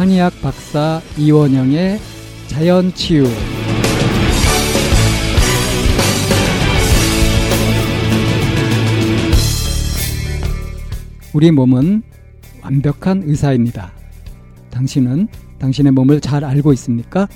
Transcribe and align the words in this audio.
한의학 0.00 0.32
박사 0.40 1.02
이원영의 1.18 1.98
자연치유 2.46 3.26
우리 11.34 11.50
몸은 11.50 12.02
완벽한 12.62 13.24
의사입니다. 13.24 13.92
당신은 14.70 15.28
당신의 15.58 15.92
몸을 15.92 16.22
잘 16.22 16.46
알고 16.46 16.72
있습니까? 16.72 17.28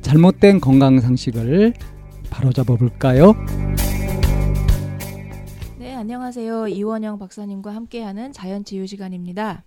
잘못된 0.00 0.60
건강 0.60 1.00
상식을 1.00 1.74
바로잡아 2.30 2.76
볼까요? 2.76 3.34
네, 5.76 5.92
안녕하세요. 5.92 6.68
이원영 6.68 7.18
박사님과 7.18 7.74
함께하는 7.74 8.32
자연치유 8.32 8.86
시간입니다. 8.86 9.64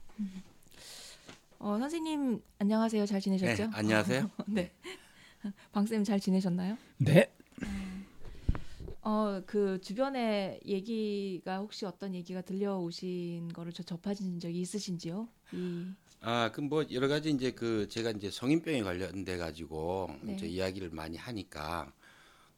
어, 1.64 1.78
선생님 1.78 2.42
안녕하세요. 2.58 3.06
잘 3.06 3.22
지내셨죠? 3.22 3.68
네, 3.68 3.70
안녕하세요. 3.72 4.30
네. 4.48 4.72
방쌤 5.72 6.04
잘 6.04 6.20
지내셨나요? 6.20 6.78
네. 6.98 7.32
어, 9.04 9.42
그 9.46 9.80
주변에 9.82 10.60
얘기가 10.66 11.58
혹시 11.60 11.86
어떤 11.86 12.14
얘기가 12.16 12.42
들려오신 12.42 13.50
거를 13.54 13.74
저 13.74 13.84
접하신 13.84 14.40
적이 14.40 14.62
있으신지요? 14.62 15.28
이 15.52 15.86
아, 16.22 16.52
그 16.52 16.62
뭐 16.62 16.86
여러 16.92 17.08
가지 17.08 17.30
이제 17.32 17.52
그 17.52 17.88
제가 17.90 18.12
이제 18.12 18.30
성인병에 18.32 18.82
관련돼 18.84 19.38
가지고 19.38 20.10
네. 20.22 20.34
이제 20.34 20.48
이야기를 20.48 20.90
많이 20.92 21.18
하니까 21.18 21.92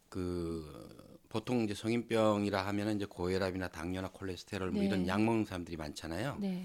그 0.09 1.19
보통 1.29 1.61
이제 1.63 1.73
성인병이라 1.73 2.65
하면은 2.67 2.97
이제 2.97 3.05
고혈압이나 3.05 3.69
당뇨나 3.69 4.09
콜레스테롤 4.11 4.71
뭐 4.71 4.81
네. 4.81 4.87
이런 4.87 5.07
약 5.07 5.21
먹는 5.23 5.45
사람들이 5.45 5.77
많잖아요. 5.77 6.37
네. 6.39 6.63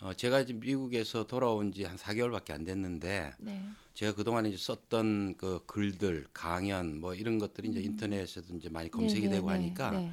어, 0.00 0.12
제가 0.12 0.40
이제 0.40 0.52
미국에서 0.52 1.26
돌아온 1.26 1.72
지 1.72 1.84
한 1.84 1.96
4개월밖에 1.96 2.52
안 2.52 2.64
됐는데 2.64 3.32
네. 3.38 3.64
제가 3.94 4.14
그동안에 4.14 4.48
이제 4.48 4.58
썼던 4.58 5.36
그 5.36 5.62
글들, 5.66 6.26
강연 6.32 7.00
뭐 7.00 7.14
이런 7.14 7.38
것들이 7.38 7.68
이제 7.68 7.80
인터넷에도 7.80 8.54
이제 8.56 8.68
많이 8.68 8.90
검색이 8.90 9.22
네, 9.22 9.28
네, 9.28 9.34
되고 9.36 9.46
네, 9.48 9.52
하니까 9.54 9.90
네. 9.92 10.12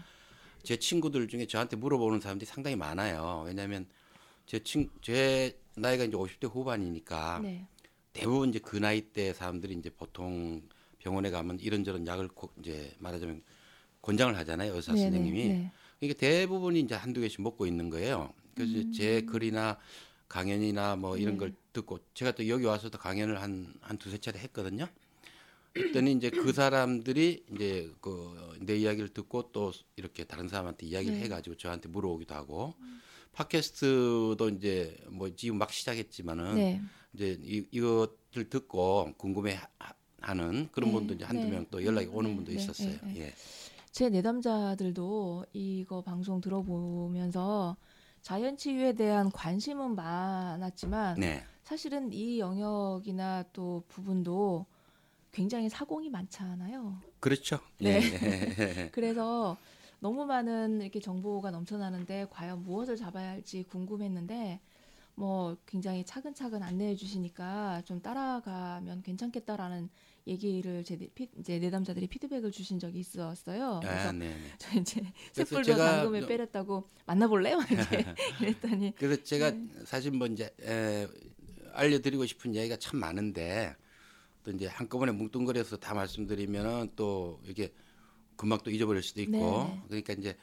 제 0.63 0.77
친구들 0.77 1.27
중에 1.27 1.47
저한테 1.47 1.75
물어보는 1.77 2.19
사람들이 2.21 2.47
상당히 2.47 2.75
많아요. 2.75 3.43
왜냐하면 3.47 3.87
제 4.45 4.59
친, 4.63 4.89
제 5.01 5.57
나이가 5.75 6.03
이제 6.03 6.15
50대 6.15 6.47
후반이니까 6.51 7.39
네. 7.41 7.65
대부분 8.13 8.49
이제 8.49 8.59
그 8.59 8.77
나이 8.77 9.01
대 9.01 9.33
사람들이 9.33 9.73
이제 9.73 9.89
보통 9.89 10.61
병원에 10.99 11.31
가면 11.31 11.59
이런저런 11.59 12.05
약을 12.05 12.27
고- 12.27 12.51
이제 12.59 12.93
말하자면 12.99 13.41
권장을 14.03 14.35
하잖아요 14.37 14.75
의사 14.75 14.93
네, 14.93 15.01
선생님이. 15.03 15.47
네, 15.47 15.53
네. 15.53 15.71
이게 16.01 16.13
대부분이 16.13 16.79
이제 16.81 16.93
한두 16.95 17.21
개씩 17.21 17.41
먹고 17.41 17.65
있는 17.65 17.89
거예요. 17.89 18.33
그래서 18.55 18.77
음. 18.79 18.91
제 18.91 19.21
글이나 19.21 19.77
강연이나 20.27 20.95
뭐 20.95 21.17
이런 21.17 21.33
네. 21.35 21.39
걸 21.39 21.53
듣고 21.73 21.99
제가 22.13 22.31
또 22.33 22.47
여기 22.47 22.65
와서도 22.65 22.97
강연을 22.97 23.41
한 23.41 23.75
한 23.81 23.97
두세 23.97 24.17
차례 24.19 24.39
했거든요. 24.39 24.87
그랬더니 25.73 26.13
이제 26.13 26.29
그 26.29 26.51
사람들이 26.53 27.45
이제 27.53 27.91
그 28.01 28.35
내 28.61 28.77
이야기를 28.77 29.09
듣고 29.09 29.51
또 29.51 29.71
이렇게 29.95 30.23
다른 30.23 30.47
사람한테 30.47 30.85
이야기를 30.85 31.17
네. 31.17 31.23
해가지고 31.25 31.57
저한테 31.57 31.89
물어오기도 31.89 32.35
하고 32.35 32.75
팟캐스트도 33.33 34.49
이제 34.49 34.97
뭐 35.09 35.33
지금 35.35 35.57
막 35.57 35.71
시작했지만은 35.71 36.55
네. 36.55 36.81
이제 37.13 37.37
이, 37.41 37.65
이것들 37.71 38.49
듣고 38.49 39.13
궁금해 39.17 39.59
하는 40.21 40.69
그런 40.71 40.89
네, 40.91 40.95
분도 40.95 41.13
이제 41.15 41.25
한두 41.25 41.47
네. 41.47 41.53
명또 41.53 41.83
연락이 41.83 42.07
음, 42.07 42.15
오는 42.15 42.29
네, 42.31 42.35
분도 42.35 42.51
네, 42.51 42.57
있었어요. 42.57 42.91
네, 42.91 42.99
네. 43.13 43.19
예. 43.21 43.33
제 43.91 44.09
내담자들도 44.09 45.45
이거 45.53 46.01
방송 46.01 46.39
들어보면서 46.39 47.75
자연 48.21 48.55
치유에 48.57 48.93
대한 48.93 49.31
관심은 49.31 49.95
많았지만 49.95 51.19
네. 51.19 51.43
사실은 51.63 52.11
이 52.13 52.39
영역이나 52.39 53.43
또 53.53 53.83
부분도 53.87 54.65
굉장히 55.31 55.69
사공이 55.69 56.09
많잖아요. 56.09 57.01
그렇죠. 57.19 57.59
네. 57.79 58.01
예. 58.01 58.89
그래서 58.91 59.57
너무 59.99 60.25
많은 60.25 60.81
이렇게 60.81 60.99
정보가 60.99 61.51
넘쳐나는데 61.51 62.27
과연 62.29 62.63
무엇을 62.63 62.97
잡아야 62.97 63.29
할지 63.29 63.63
궁금했는데 63.63 64.59
뭐 65.15 65.55
굉장히 65.65 66.03
차근차근 66.03 66.63
안내해 66.63 66.95
주시니까 66.95 67.83
좀 67.85 68.01
따라가면 68.01 69.03
괜찮겠다라는 69.03 69.89
얘기를 70.27 70.83
제 70.83 70.97
피- 71.15 71.29
이제 71.39 71.59
내담자들이 71.59 72.07
피드백을 72.07 72.51
주신 72.51 72.79
적이 72.79 72.99
있었어요. 72.99 73.79
그래서 73.81 74.09
아, 74.09 74.11
네, 74.11 74.29
네. 74.29 74.51
저 74.57 74.79
이제 74.79 75.01
쇳불도 75.33 75.75
당금에 75.75 76.21
너- 76.21 76.27
빼렸다고 76.27 76.89
만나볼래? 77.05 77.55
막 77.55 77.71
이렇게 77.71 78.05
이랬더니 78.41 78.93
그래서 78.97 79.23
제가 79.23 79.51
네. 79.51 79.67
사실 79.85 80.11
뭐 80.11 80.27
이제 80.27 80.53
에, 80.61 81.07
알려드리고 81.73 82.25
싶은 82.25 82.53
이야기가 82.53 82.77
참 82.77 82.99
많은데 82.99 83.75
또 84.43 84.51
이제 84.51 84.67
한꺼번에 84.67 85.11
뭉뚱그려서 85.11 85.77
다 85.77 85.93
말씀드리면은 85.93 86.91
또 86.95 87.39
이게 87.47 87.73
금방 88.35 88.59
또 88.63 88.71
잊어버릴 88.71 89.03
수도 89.03 89.21
있고 89.21 89.31
네. 89.39 89.81
그러니까 89.87 90.13
이제 90.13 90.37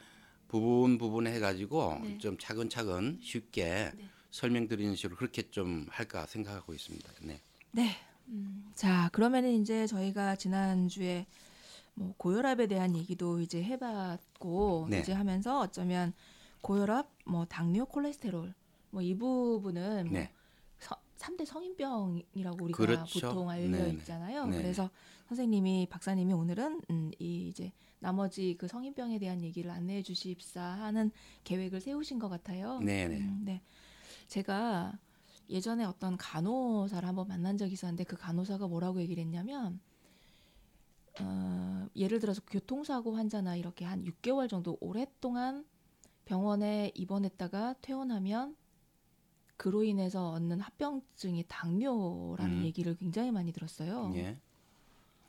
부분 0.49 0.99
부분 0.99 1.27
해가지고 1.27 2.01
네. 2.03 2.19
좀 2.19 2.39
차근차근 2.39 3.19
쉽게 3.23 3.93
네. 3.95 4.09
설명드리는 4.31 4.95
식으로 4.95 5.17
그렇게 5.17 5.51
좀 5.51 5.87
할까 5.91 6.27
생각하고 6.27 6.75
있습니다. 6.75 7.11
네. 7.23 7.43
네. 7.73 7.97
음, 8.29 8.71
자, 8.75 9.09
그러면은 9.13 9.53
이제 9.61 9.87
저희가 9.87 10.37
지난주에 10.37 11.27
뭐 11.95 12.15
고혈압에 12.17 12.67
대한 12.67 12.97
얘기도 12.97 13.41
이제 13.41 13.63
해봤고 13.63 14.87
네. 14.91 15.01
이제 15.01 15.13
하면서 15.13 15.61
어쩌면 15.61 16.13
고혈압, 16.63 17.11
뭐 17.27 17.45
당뇨, 17.47 17.85
콜레스테롤 17.87 18.55
뭐 18.91 19.03
이 19.03 19.15
부분은 19.17 20.05
뭐 20.05 20.13
네. 20.13 20.31
서, 20.79 20.95
3대 21.19 21.45
성인병이라고 21.45 22.65
우리가 22.65 22.77
그렇죠. 22.77 23.29
보통 23.29 23.51
알려 23.51 23.71
네네. 23.71 23.91
있잖아요. 23.95 24.47
네네. 24.47 24.57
그래서 24.63 24.91
선생님이 25.29 25.89
박사님이 25.91 26.33
오늘은 26.33 26.81
음, 26.91 27.11
이 27.19 27.49
이제 27.49 27.73
나머지 27.99 28.55
그 28.59 28.69
성인병에 28.69 29.19
대한 29.19 29.43
얘기를 29.43 29.71
안내해 29.71 30.03
주십사 30.03 30.63
하는 30.63 31.11
계획을 31.45 31.81
세우신 31.81 32.19
것 32.19 32.29
같아요. 32.29 32.79
네네. 32.79 33.17
음, 33.19 33.43
네. 33.45 33.61
제가 34.29 34.93
예전에 35.49 35.85
어떤 35.85 36.17
간호사를 36.17 37.07
한번 37.09 37.29
만난 37.29 37.57
적이 37.57 37.73
있었는데 37.73 38.05
그 38.05 38.17
간호사가 38.17 38.69
뭐라고 38.69 39.01
얘기를 39.01 39.23
했냐면 39.23 39.81
어, 41.21 41.87
예를 41.97 42.21
들어서 42.21 42.41
교통사고 42.47 43.17
환자나 43.17 43.57
이렇게 43.57 43.85
한 43.85 44.05
6개월 44.05 44.49
정도 44.49 44.77
오랫동안 44.81 45.65
병원에 46.25 46.93
입원했다가 46.95 47.77
퇴원하면 47.81 48.57
그로 49.57 49.83
인해서 49.83 50.31
얻는 50.31 50.61
합병증이 50.61 51.45
당뇨라는 51.49 52.59
음. 52.59 52.65
얘기를 52.65 52.97
굉장히 52.97 53.33
많이 53.33 53.53
들었어요. 53.53 54.13
예. 54.15 54.37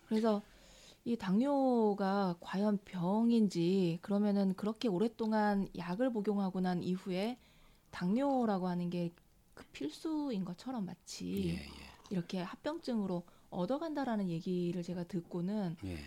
그래서 0.08 0.44
이 1.06 1.16
당뇨가 1.16 2.36
과연 2.40 2.80
병인지 2.86 4.00
그러면은 4.02 4.54
그렇게 4.54 4.88
오랫동안 4.88 5.68
약을 5.78 6.12
복용하고 6.12 6.60
난 6.60 6.84
이후에 6.84 7.40
당뇨라고 7.90 8.68
하는 8.68 8.90
게 8.90 9.12
그 9.60 9.66
필수인 9.74 10.46
것처럼 10.46 10.86
마치 10.86 11.50
예. 11.50 11.54
예. 11.56 11.68
이렇게 12.10 12.40
합병증으로 12.40 13.24
얻어간다라는 13.50 14.30
얘기를 14.30 14.82
제가 14.84 15.04
듣고는 15.04 15.76
예. 15.84 15.98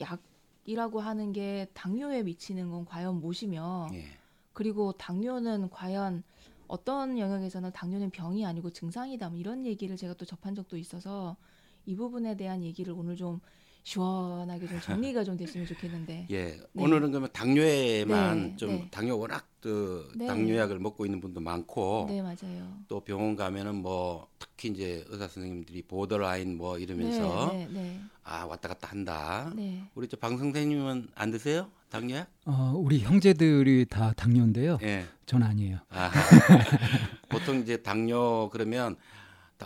약이라고 0.00 0.98
하는 0.98 1.34
게 1.34 1.68
당뇨에 1.74 2.22
미치는 2.22 2.70
건 2.70 2.86
과연 2.86 3.20
무엇이며 3.20 3.90
예. 3.92 4.06
그리고 4.54 4.92
당뇨는 4.92 5.68
과연 5.68 6.22
어떤 6.68 7.18
영역에서는 7.18 7.70
당뇨는 7.72 8.08
병이 8.08 8.46
아니고 8.46 8.70
증상이다 8.70 9.28
뭐 9.28 9.38
이런 9.38 9.66
얘기를 9.66 9.94
제가 9.94 10.14
또 10.14 10.24
접한 10.24 10.54
적도 10.54 10.78
있어서 10.78 11.36
이 11.84 11.94
부분에 11.94 12.34
대한 12.38 12.62
얘기를 12.62 12.94
오늘 12.94 13.16
좀 13.16 13.40
시원하게 13.84 14.68
좀 14.68 14.80
정리가 14.80 15.24
좀 15.24 15.36
됐으면 15.36 15.66
좋겠는데 15.66 16.26
예. 16.30 16.44
네. 16.44 16.60
오늘은 16.74 17.10
그러면 17.10 17.28
당뇨에만 17.32 18.48
네, 18.50 18.56
좀 18.56 18.70
네. 18.70 18.88
당뇨 18.90 19.16
워낙 19.18 19.46
그 19.60 20.10
네. 20.16 20.26
당뇨약을 20.26 20.78
먹고 20.78 21.04
있는 21.04 21.20
분도 21.20 21.40
많고 21.40 22.06
네 22.08 22.22
맞아요. 22.22 22.76
또 22.88 23.00
병원 23.00 23.34
가면은 23.36 23.76
뭐 23.76 24.28
특히 24.38 24.68
이제 24.70 25.04
의사 25.08 25.26
선생님들이 25.28 25.82
보더라인 25.82 26.56
뭐 26.56 26.78
이러면서 26.78 27.50
네, 27.52 27.68
네, 27.72 28.00
아 28.24 28.44
왔다 28.44 28.68
갔다 28.68 28.88
한다. 28.88 29.52
네, 29.56 29.62
네. 29.62 29.82
우리 29.94 30.06
저 30.08 30.16
방 30.16 30.38
선생님은 30.38 31.08
안 31.14 31.30
드세요? 31.32 31.68
당뇨약? 31.90 32.26
어, 32.46 32.72
우리 32.76 33.00
형제들이 33.00 33.86
다 33.90 34.12
당뇨인데요. 34.16 34.78
예. 34.82 35.04
전 35.26 35.42
아니에요. 35.42 35.78
아, 35.90 36.10
보통 37.28 37.60
이제 37.60 37.76
당뇨 37.82 38.48
그러면 38.50 38.96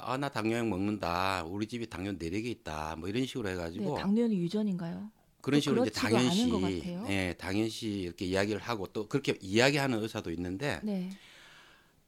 아 0.02 0.16
나 0.16 0.28
당뇨약 0.28 0.68
먹는다. 0.68 1.44
우리 1.44 1.66
집이 1.66 1.88
당뇨 1.88 2.12
내력이 2.12 2.50
있다. 2.50 2.96
뭐 2.96 3.08
이런 3.08 3.24
식으로 3.26 3.48
네, 3.48 3.54
해가지고 3.54 3.96
당뇨는 3.98 4.34
유전인가요? 4.34 5.10
그런 5.40 5.58
또 5.58 5.62
식으로 5.62 5.82
이제 5.86 5.90
당연시. 5.92 6.50
예, 7.08 7.34
당연시 7.38 7.88
이렇게 7.88 8.24
이야기를 8.24 8.60
하고 8.60 8.86
또 8.88 9.06
그렇게 9.08 9.38
이야기하는 9.40 10.02
의사도 10.02 10.30
있는데 10.32 10.80
네, 10.82 11.10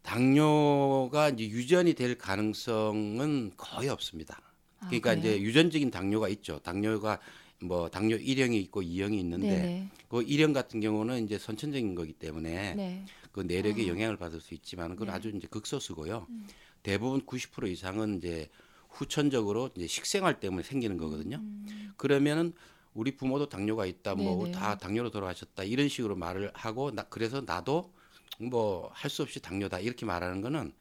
당뇨가 0.02 1.31
이제 1.31 1.44
유전이 1.49 1.94
될 1.94 2.17
가능성은 2.19 3.52
거의 3.56 3.88
없습니다. 3.88 4.40
아, 4.81 4.87
그러니까 4.87 5.14
그래요? 5.14 5.35
이제 5.37 5.43
유전적인 5.43 5.90
당뇨가 5.90 6.29
있죠. 6.31 6.58
당뇨가 6.61 7.19
뭐 7.61 7.88
당뇨 7.88 8.17
1형이 8.17 8.55
있고 8.64 8.82
2형이 8.82 9.19
있는데 9.19 9.49
네, 9.49 9.88
그 10.08 10.25
1형 10.25 10.55
같은 10.55 10.81
경우는 10.81 11.25
이제 11.25 11.38
선천적인 11.38 11.94
거기 11.94 12.12
때문에 12.12 12.50
네, 12.50 12.75
네, 12.75 13.05
그 13.32 13.40
내력에 13.40 13.85
아. 13.85 13.88
영향을 13.88 14.17
받을 14.17 14.40
수 14.40 14.55
있지만 14.55 14.90
그건 14.93 15.08
네. 15.08 15.12
아주 15.14 15.31
이제 15.31 15.46
극소수고요. 15.49 16.26
음. 16.31 16.46
대부분 16.82 17.20
90% 17.26 17.69
이상은 17.70 18.19
이제 18.19 18.48
후천적으로 18.88 19.70
이제 19.76 19.86
식생활 19.86 20.40
때문에 20.40 20.62
생기는 20.62 20.96
거거든요. 20.96 21.36
음. 21.36 21.92
그러면은 21.96 22.52
우리 22.94 23.16
부모도 23.16 23.48
당뇨가 23.48 23.86
있다, 23.86 24.14
뭐. 24.14 24.50
다 24.50 24.76
당뇨로 24.78 25.10
돌아가셨다 25.10 25.62
이런 25.64 25.88
식으로 25.88 26.16
말을 26.16 26.50
하고 26.54 26.90
나 26.90 27.02
그래서 27.04 27.40
나도 27.44 27.92
뭐 28.40 28.90
할 28.94 29.10
수 29.10 29.22
없이 29.22 29.40
당뇨다 29.40 29.80
이렇게 29.80 30.06
말하는 30.06 30.40
거는 30.40 30.72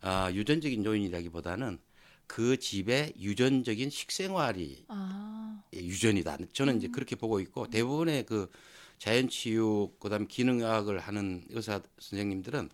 아, 0.00 0.30
유전적인 0.32 0.84
요인이라기보다는 0.84 1.78
그 2.26 2.58
집의 2.58 3.14
유전적인 3.18 3.90
식생활이 3.90 4.84
아, 4.88 5.62
유전이다. 5.74 6.38
저는 6.52 6.74
음. 6.74 6.78
이제 6.78 6.88
그렇게 6.88 7.16
보고 7.16 7.40
있고 7.40 7.68
대부분의 7.68 8.24
그 8.26 8.50
자연치유 8.98 9.92
그다음 9.98 10.26
기능학을 10.26 10.98
하는 10.98 11.44
의사 11.50 11.80
선생님들은 11.98 12.70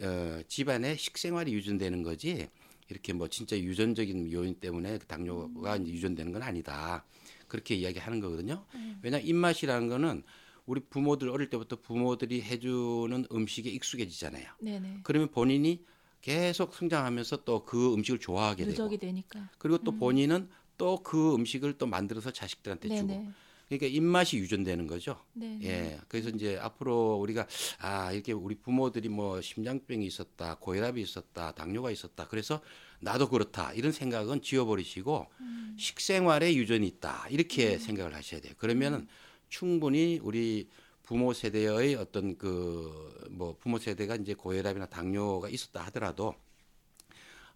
어, 0.00 0.40
집안의 0.48 0.98
식생활이 0.98 1.52
유전되는 1.52 2.02
거지 2.02 2.48
이렇게 2.88 3.12
뭐 3.12 3.28
진짜 3.28 3.58
유전적인 3.58 4.32
요인 4.32 4.54
때문에 4.54 4.98
그 4.98 5.06
당뇨가 5.06 5.76
이제 5.76 5.92
유전되는 5.92 6.32
건 6.32 6.42
아니다. 6.42 7.04
그렇게 7.48 7.74
이야기하는 7.74 8.20
거거든요. 8.20 8.64
왜냐 9.02 9.18
입맛이라는 9.18 9.88
거는 9.88 10.22
우리 10.66 10.80
부모들 10.80 11.28
어릴 11.28 11.50
때부터 11.50 11.76
부모들이 11.80 12.42
해주는 12.42 13.26
음식에 13.32 13.68
익숙해지잖아요. 13.70 14.46
네네. 14.60 15.00
그러면 15.02 15.30
본인이 15.30 15.84
계속 16.20 16.74
성장하면서 16.74 17.44
또 17.44 17.64
그 17.64 17.92
음식을 17.94 18.20
좋아하게 18.20 18.66
되고 18.66 18.96
되니까. 18.96 19.50
그리고 19.58 19.78
또 19.78 19.92
본인은 19.96 20.48
또 20.78 21.02
그 21.02 21.34
음식을 21.34 21.78
또 21.78 21.86
만들어서 21.86 22.30
자식들한테 22.30 22.88
주고 22.88 23.06
네네. 23.08 23.30
그러니까 23.78 23.96
입맛이 23.96 24.38
유전되는 24.38 24.86
거죠. 24.86 25.18
네. 25.32 25.58
예. 25.62 26.00
그래서 26.08 26.30
이제 26.30 26.58
앞으로 26.58 27.16
우리가 27.16 27.46
아, 27.78 28.12
이렇게 28.12 28.32
우리 28.32 28.54
부모들이 28.54 29.08
뭐 29.08 29.40
심장병이 29.40 30.06
있었다, 30.06 30.56
고혈압이 30.56 31.00
있었다, 31.00 31.52
당뇨가 31.52 31.90
있었다. 31.90 32.28
그래서 32.28 32.60
나도 33.00 33.28
그렇다. 33.28 33.72
이런 33.72 33.92
생각은 33.92 34.42
지워버리시고 34.42 35.26
음. 35.40 35.76
식생활에 35.78 36.54
유전이 36.54 36.86
있다. 36.86 37.26
이렇게 37.30 37.78
생각을 37.78 38.14
하셔야 38.14 38.40
돼요. 38.40 38.52
그러면은 38.58 39.08
충분히 39.48 40.20
우리 40.22 40.68
부모 41.02 41.32
세대의 41.32 41.96
어떤 41.96 42.36
그 42.36 43.12
뭐 43.32 43.56
부모 43.58 43.78
세대가 43.78 44.16
이제 44.16 44.34
고혈압이나 44.34 44.86
당뇨가 44.86 45.48
있었다 45.48 45.82
하더라도 45.86 46.34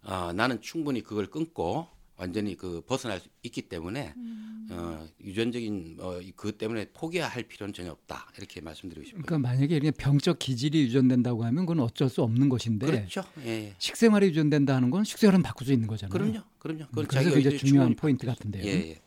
아, 0.01 0.33
나는 0.33 0.61
충분히 0.61 1.01
그걸 1.01 1.27
끊고 1.27 1.87
완전히 2.17 2.55
그 2.55 2.81
벗어날 2.85 3.19
수 3.19 3.29
있기 3.43 3.63
때문에 3.63 4.13
음. 4.17 4.67
어, 4.71 5.07
유전적인 5.23 5.97
어, 5.99 6.19
그 6.35 6.51
때문에 6.51 6.87
포기할 6.91 7.43
필요는 7.43 7.73
전혀 7.73 7.91
없다 7.91 8.31
이렇게 8.37 8.59
말씀드리고 8.59 9.05
싶어요. 9.05 9.21
그러니까 9.23 9.47
만약에 9.47 9.75
이렇게 9.75 9.91
병적 9.91 10.39
기질이 10.39 10.81
유전된다고 10.81 11.45
하면 11.45 11.65
그건 11.65 11.83
어쩔 11.83 12.09
수 12.09 12.23
없는 12.23 12.49
것인데 12.49 12.87
그렇죠. 12.87 13.23
예. 13.45 13.75
식생활이 13.77 14.27
유전된다 14.27 14.75
하는 14.75 14.89
건 14.89 15.03
식생활은 15.03 15.43
바꿀 15.43 15.67
수 15.67 15.73
있는 15.73 15.87
거잖아요. 15.87 16.11
그럼요, 16.11 16.43
그럼요. 16.59 16.87
그건 16.87 17.07
그래서 17.07 17.37
이제 17.37 17.55
중요한 17.55 17.95
포인트 17.95 18.25
같은데요. 18.25 18.65
예, 18.65 18.89
예. 18.89 19.01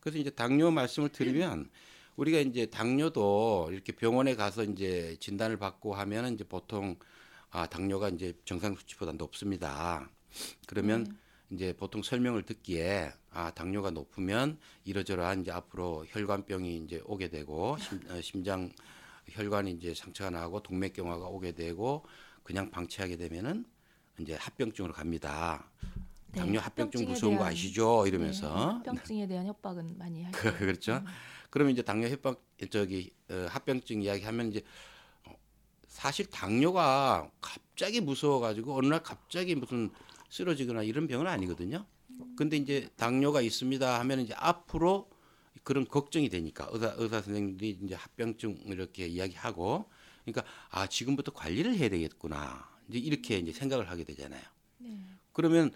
그래서 0.00 0.18
이제 0.18 0.30
당뇨 0.30 0.70
말씀을 0.70 1.08
드리면 1.08 1.70
우리가 2.16 2.38
이제 2.38 2.66
당뇨도 2.66 3.70
이렇게 3.72 3.92
병원에 3.92 4.34
가서 4.34 4.64
이제 4.64 5.16
진단을 5.20 5.56
받고 5.56 5.94
하면은 5.94 6.34
이제 6.34 6.44
보통 6.44 6.96
아 7.50 7.66
당뇨가 7.66 8.10
이제 8.10 8.34
정상 8.44 8.76
수치보다 8.76 9.12
높습니다. 9.12 10.08
그러면 10.66 11.04
네. 11.04 11.14
이제 11.50 11.72
보통 11.72 12.02
설명을 12.02 12.44
듣기에 12.44 13.12
아 13.32 13.50
당뇨가 13.50 13.90
높으면 13.90 14.58
이러저러한 14.84 15.42
이제 15.42 15.50
앞으로 15.50 16.04
혈관병이 16.08 16.76
이제 16.78 17.02
오게 17.04 17.28
되고 17.28 17.76
심, 17.78 18.00
어, 18.08 18.20
심장 18.20 18.70
혈관이 19.28 19.72
이제 19.72 19.92
상처가 19.94 20.30
나고 20.30 20.62
동맥경화가 20.62 21.26
오게 21.26 21.52
되고 21.52 22.04
그냥 22.44 22.70
방치하게 22.70 23.16
되면은 23.16 23.64
이제 24.20 24.34
합병증으로 24.34 24.92
갑니다. 24.92 25.68
네, 26.32 26.40
당뇨 26.40 26.60
합병증 26.60 27.06
무서운 27.06 27.36
거 27.36 27.44
아시죠? 27.44 28.02
네, 28.04 28.10
이러면서 28.10 28.74
합병증에 28.74 29.26
대한 29.26 29.46
협박은 29.46 29.98
많이 29.98 30.22
하죠. 30.24 30.38
그, 30.38 30.56
그렇죠. 30.58 31.02
그러면 31.50 31.72
이제 31.72 31.82
당뇨 31.82 32.08
협박 32.08 32.40
저기 32.70 33.10
어, 33.28 33.46
합병증 33.48 34.02
이야기하면 34.02 34.50
이제 34.50 34.62
어, 35.24 35.32
사실 35.88 36.26
당뇨가 36.26 37.28
갑자기 37.40 38.00
무서워가지고 38.00 38.76
어느 38.76 38.86
날 38.86 39.02
갑자기 39.02 39.56
무슨 39.56 39.90
쓰러지거나 40.30 40.82
이런 40.82 41.06
병은 41.06 41.26
아니거든요. 41.26 41.84
근데 42.36 42.56
이제 42.56 42.88
당뇨가 42.96 43.40
있습니다 43.40 43.98
하면 44.00 44.20
이제 44.20 44.34
앞으로 44.36 45.10
그런 45.62 45.86
걱정이 45.86 46.28
되니까 46.28 46.68
의사 46.70 46.94
의사 46.96 47.20
선생님들이 47.20 47.78
이제 47.82 47.94
합병증 47.94 48.58
이렇게 48.66 49.06
이야기하고 49.06 49.86
그러니까 50.24 50.44
아 50.70 50.86
지금부터 50.86 51.32
관리를 51.32 51.76
해야 51.76 51.88
되겠구나 51.88 52.68
이제 52.88 52.98
이렇게 52.98 53.38
이제 53.38 53.52
생각을 53.52 53.90
하게 53.90 54.04
되잖아요. 54.04 54.42
네. 54.78 54.98
그러면 55.32 55.72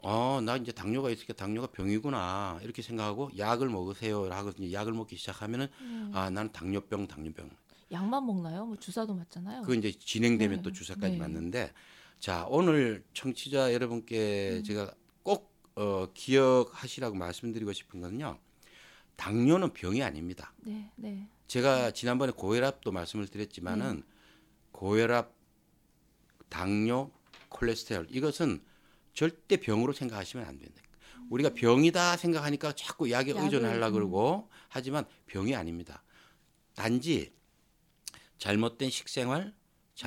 어, 0.00 0.40
나 0.40 0.56
이제 0.56 0.70
당뇨가 0.72 1.10
있으니까 1.10 1.34
당뇨가 1.34 1.68
병이구나. 1.68 2.60
이렇게 2.62 2.82
생각하고 2.82 3.30
약을 3.36 3.68
먹으세요. 3.68 4.30
하고 4.30 4.50
이제 4.50 4.72
약을 4.72 4.92
먹기 4.92 5.16
시작하면은 5.16 5.66
음. 5.80 6.10
아, 6.14 6.30
나는 6.30 6.52
당뇨병, 6.52 7.08
당뇨병. 7.08 7.50
약만 7.90 8.24
먹나요? 8.24 8.66
뭐 8.66 8.76
주사도 8.76 9.14
맞잖아요. 9.14 9.62
그 9.62 9.74
이제 9.74 9.90
진행되면 9.90 10.58
네. 10.58 10.62
또 10.62 10.70
주사까지 10.72 11.14
네. 11.14 11.18
맞는데 11.18 11.72
자, 12.18 12.46
오늘 12.48 13.04
청취자 13.14 13.68
음. 13.68 13.72
여러분께 13.72 14.62
제가 14.64 14.92
꼭 15.22 15.52
어, 15.76 16.08
기억하시라고 16.14 17.16
말씀드리고 17.16 17.72
싶은 17.72 18.00
건요. 18.00 18.38
당뇨는 19.16 19.72
병이 19.72 20.02
아닙니다. 20.02 20.52
네, 20.58 20.90
네. 20.96 21.28
제가 21.46 21.92
지난번에 21.92 22.32
고혈압도 22.32 22.92
말씀을 22.92 23.28
드렸지만은 23.28 24.02
고혈압, 24.72 25.32
당뇨, 26.48 27.10
콜레스테롤 27.48 28.08
이것은 28.10 28.62
절대 29.14 29.56
병으로 29.56 29.92
생각하시면 29.92 30.46
안 30.46 30.58
된다. 30.58 30.82
우리가 31.30 31.50
병이다 31.54 32.16
생각하니까 32.16 32.72
자꾸 32.72 33.10
약에 33.10 33.32
의존하려 33.32 33.88
음. 33.88 33.92
그러고 33.92 34.48
하지만 34.68 35.04
병이 35.26 35.54
아닙니다. 35.54 36.02
단지 36.74 37.32
잘못된 38.38 38.90
식생활, 38.90 39.52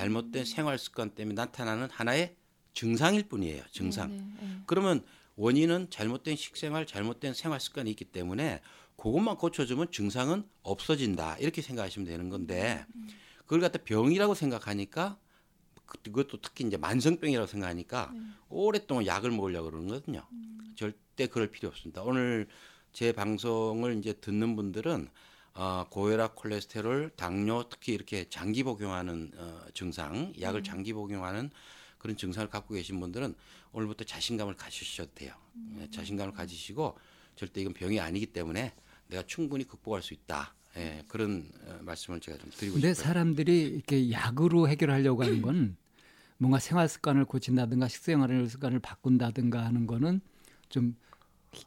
잘못된 0.02 0.46
생활 0.46 0.78
습관 0.78 1.10
때문에 1.10 1.34
나타나는 1.34 1.90
하나의 1.90 2.34
증상일 2.72 3.28
뿐이에요. 3.28 3.62
증상. 3.70 4.08
네, 4.10 4.16
네, 4.16 4.24
네. 4.40 4.58
그러면 4.66 5.04
원인은 5.36 5.90
잘못된 5.90 6.34
식생활, 6.36 6.86
잘못된 6.86 7.34
생활 7.34 7.60
습관이 7.60 7.90
있기 7.90 8.06
때문에 8.06 8.62
그것만 8.96 9.36
고쳐주면 9.36 9.90
증상은 9.92 10.44
없어진다. 10.62 11.36
이렇게 11.38 11.60
생각하시면 11.60 12.08
되는 12.08 12.30
건데 12.30 12.86
그걸 13.40 13.60
갖다 13.60 13.78
병이라고 13.84 14.34
생각하니까 14.34 15.18
그- 15.84 15.98
그것도 15.98 16.40
특히 16.40 16.64
이제 16.66 16.78
만성병이라고 16.78 17.46
생각하니까 17.46 18.14
오랫동안 18.48 19.04
약을 19.04 19.30
먹으려고 19.30 19.70
그러는 19.70 19.88
거거든요. 19.88 20.26
절대 20.74 21.26
그럴 21.26 21.48
필요 21.50 21.68
없습니다. 21.68 22.02
오늘 22.02 22.48
제 22.94 23.12
방송을 23.12 23.98
이제 23.98 24.14
듣는 24.14 24.56
분들은 24.56 25.10
어, 25.54 25.86
고혈압, 25.90 26.34
콜레스테롤, 26.36 27.10
당뇨 27.16 27.64
특히 27.68 27.92
이렇게 27.92 28.26
장기 28.28 28.62
복용하는 28.62 29.30
어, 29.36 29.60
증상, 29.74 30.32
약을 30.40 30.62
장기 30.62 30.92
복용하는 30.92 31.50
그런 31.98 32.16
증상을 32.16 32.48
갖고 32.48 32.74
계신 32.74 32.98
분들은 33.00 33.34
오늘부터 33.72 34.04
자신감을 34.04 34.54
가지셔도 34.56 35.10
돼요. 35.14 35.34
예, 35.78 35.88
자신감을 35.90 36.32
가지시고 36.32 36.96
절대 37.36 37.60
이건 37.60 37.74
병이 37.74 38.00
아니기 38.00 38.26
때문에 38.26 38.72
내가 39.08 39.22
충분히 39.26 39.64
극복할 39.64 40.02
수 40.02 40.14
있다. 40.14 40.54
예, 40.76 41.04
그런 41.06 41.50
어, 41.66 41.78
말씀을 41.82 42.18
제가 42.20 42.38
좀 42.38 42.50
드리고 42.50 42.74
근데 42.74 42.94
싶어요. 42.94 43.04
사람들이 43.08 43.60
이렇게 43.62 44.10
약으로 44.10 44.68
해결하려고 44.68 45.22
하는 45.22 45.42
건 45.42 45.76
뭔가 46.38 46.58
생활 46.58 46.88
습관을 46.88 47.26
고친다든가 47.26 47.88
식생활 47.88 48.48
습관을 48.48 48.80
바꾼다든가 48.80 49.64
하는 49.64 49.86
거는 49.86 50.22
좀 50.70 50.88
히- 50.88 51.11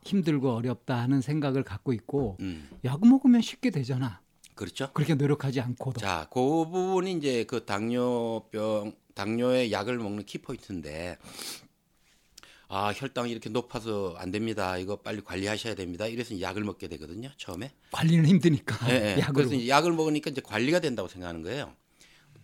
힘들고 0.04 0.52
어렵다 0.54 0.98
하는 1.00 1.22
생각을 1.22 1.64
갖고 1.64 1.94
있고 1.94 2.38
음, 2.40 2.70
약 2.84 3.06
먹으면 3.06 3.42
쉽게 3.42 3.70
되잖아. 3.70 4.22
그렇죠. 4.56 4.92
그렇게 4.94 5.16
노력하지 5.16 5.60
않고도. 5.62 6.00
자, 6.00 6.28
그 6.32 6.40
부분이 6.40 7.14
이제 7.14 7.44
그 7.44 7.66
당뇨병, 7.66 8.94
당뇨의 9.14 9.72
약을 9.72 9.98
먹는 9.98 10.24
키포인트인데, 10.26 11.18
아, 12.70 12.94
혈당이 12.96 13.32
이렇게 13.32 13.50
높아서 13.50 14.16
안 14.18 14.32
됩니다. 14.32 14.78
이거 14.78 14.96
빨리 14.96 15.22
관리하셔야 15.22 15.76
됩니다. 15.76 16.08
이래서 16.08 16.40
약을 16.40 16.64
먹게 16.64 16.88
되거든요, 16.88 17.30
처음에. 17.38 17.74
관리는 17.92 18.26
힘드니까 18.26 18.90
예, 18.90 19.16
예. 19.18 19.20
약으로. 19.20 19.50
그래서 19.50 19.68
약을 19.68 19.92
먹으니까 19.92 20.32
이제 20.32 20.42
관리가 20.42 20.80
된다고 20.80 21.10
생각하는 21.10 21.42
거예요. 21.42 21.74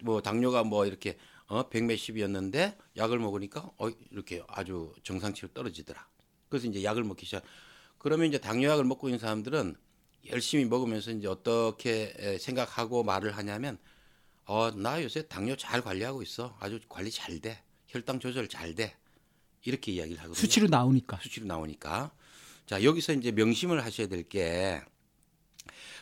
뭐 0.03 0.21
당뇨가 0.21 0.63
뭐 0.63 0.85
이렇게 0.85 1.17
어, 1.47 1.69
백몇십이었는데 1.69 2.77
약을 2.97 3.19
먹으니까 3.19 3.71
어, 3.77 3.89
이렇게 4.11 4.43
아주 4.47 4.93
정상치로 5.03 5.49
떨어지더라. 5.53 6.10
그래서 6.51 6.67
이제 6.67 6.83
약을 6.83 7.03
먹기 7.03 7.25
시작. 7.25 7.43
그러면 7.97 8.27
이제 8.27 8.37
당뇨약을 8.37 8.83
먹고 8.83 9.07
있는 9.07 9.17
사람들은 9.17 9.75
열심히 10.29 10.65
먹으면서 10.65 11.11
이제 11.11 11.27
어떻게 11.27 12.13
에, 12.17 12.37
생각하고 12.37 13.03
말을 13.03 13.35
하냐면 13.37 13.79
어, 14.45 14.69
나 14.71 15.01
요새 15.01 15.27
당뇨 15.27 15.55
잘 15.55 15.81
관리하고 15.81 16.21
있어. 16.21 16.55
아주 16.59 16.79
관리 16.89 17.09
잘 17.09 17.39
돼. 17.39 17.63
혈당 17.87 18.19
조절 18.19 18.47
잘 18.49 18.75
돼. 18.75 18.95
이렇게 19.63 19.93
이야기를 19.93 20.19
하거든요. 20.19 20.35
수치로 20.39 20.67
나오니까. 20.67 21.19
수치로 21.23 21.45
나오니까. 21.45 22.11
자, 22.65 22.83
여기서 22.83 23.13
이제 23.13 23.31
명심을 23.31 23.83
하셔야 23.83 24.07
될 24.07 24.23
게 24.23 24.81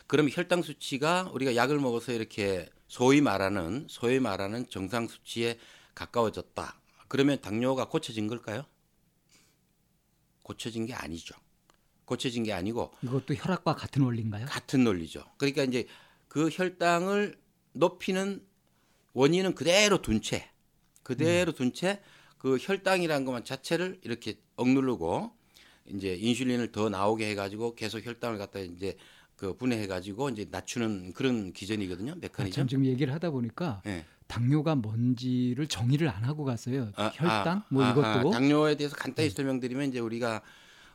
그럼 0.06 0.28
혈당 0.28 0.62
수치가 0.62 1.30
우리가 1.32 1.54
약을 1.54 1.78
먹어서 1.78 2.12
이렇게 2.12 2.68
소위 2.88 3.20
말하는 3.20 3.86
소위 3.88 4.18
말하는 4.18 4.68
정상 4.68 5.06
수치에 5.06 5.58
가까워졌다. 5.94 6.80
그러면 7.06 7.40
당뇨가 7.40 7.88
고쳐진 7.88 8.26
걸까요? 8.26 8.64
고쳐진 10.42 10.86
게 10.86 10.94
아니죠. 10.94 11.34
고쳐진 12.04 12.42
게 12.42 12.52
아니고 12.52 12.92
이것도 13.02 13.34
혈압과 13.34 13.74
같은 13.74 14.02
원리인가요? 14.02 14.46
같은 14.46 14.84
논리죠. 14.84 15.24
그러니까 15.36 15.62
이제 15.62 15.86
그 16.28 16.48
혈당을 16.50 17.38
높이는 17.72 18.44
원인은 19.12 19.54
그대로 19.54 20.02
둔 20.02 20.20
채, 20.22 20.50
그대로 21.02 21.52
둔 21.52 21.72
채 21.72 22.00
그 22.40 22.56
혈당이라는 22.58 23.26
것만 23.26 23.44
자체를 23.44 24.00
이렇게 24.02 24.40
억누르고 24.56 25.30
이제 25.88 26.14
인슐린을 26.14 26.72
더 26.72 26.88
나오게 26.88 27.28
해가지고 27.30 27.74
계속 27.74 28.04
혈당을 28.04 28.38
갖다 28.38 28.60
이제 28.60 28.96
그 29.36 29.54
분해해가지고 29.58 30.30
이제 30.30 30.46
낮추는 30.50 31.12
그런 31.12 31.52
기전이거든요. 31.52 32.12
참 32.12 32.20
메커니즘. 32.20 32.66
지금 32.66 32.86
얘기를 32.86 33.12
하다 33.12 33.30
보니까 33.30 33.82
예. 33.86 34.06
당뇨가 34.30 34.76
뭔지를 34.76 35.66
정의를 35.66 36.08
안 36.08 36.22
하고 36.22 36.44
갔어요. 36.44 36.92
아, 36.94 37.10
혈당 37.12 37.58
아, 37.58 37.66
뭐 37.68 37.82
아하, 37.82 38.20
이것도 38.20 38.30
네. 38.30 38.38
당뇨에 38.38 38.76
대해서 38.76 38.94
간단히 38.94 39.28
설명드리면 39.28 39.88
이제 39.88 39.98
우리가 39.98 40.40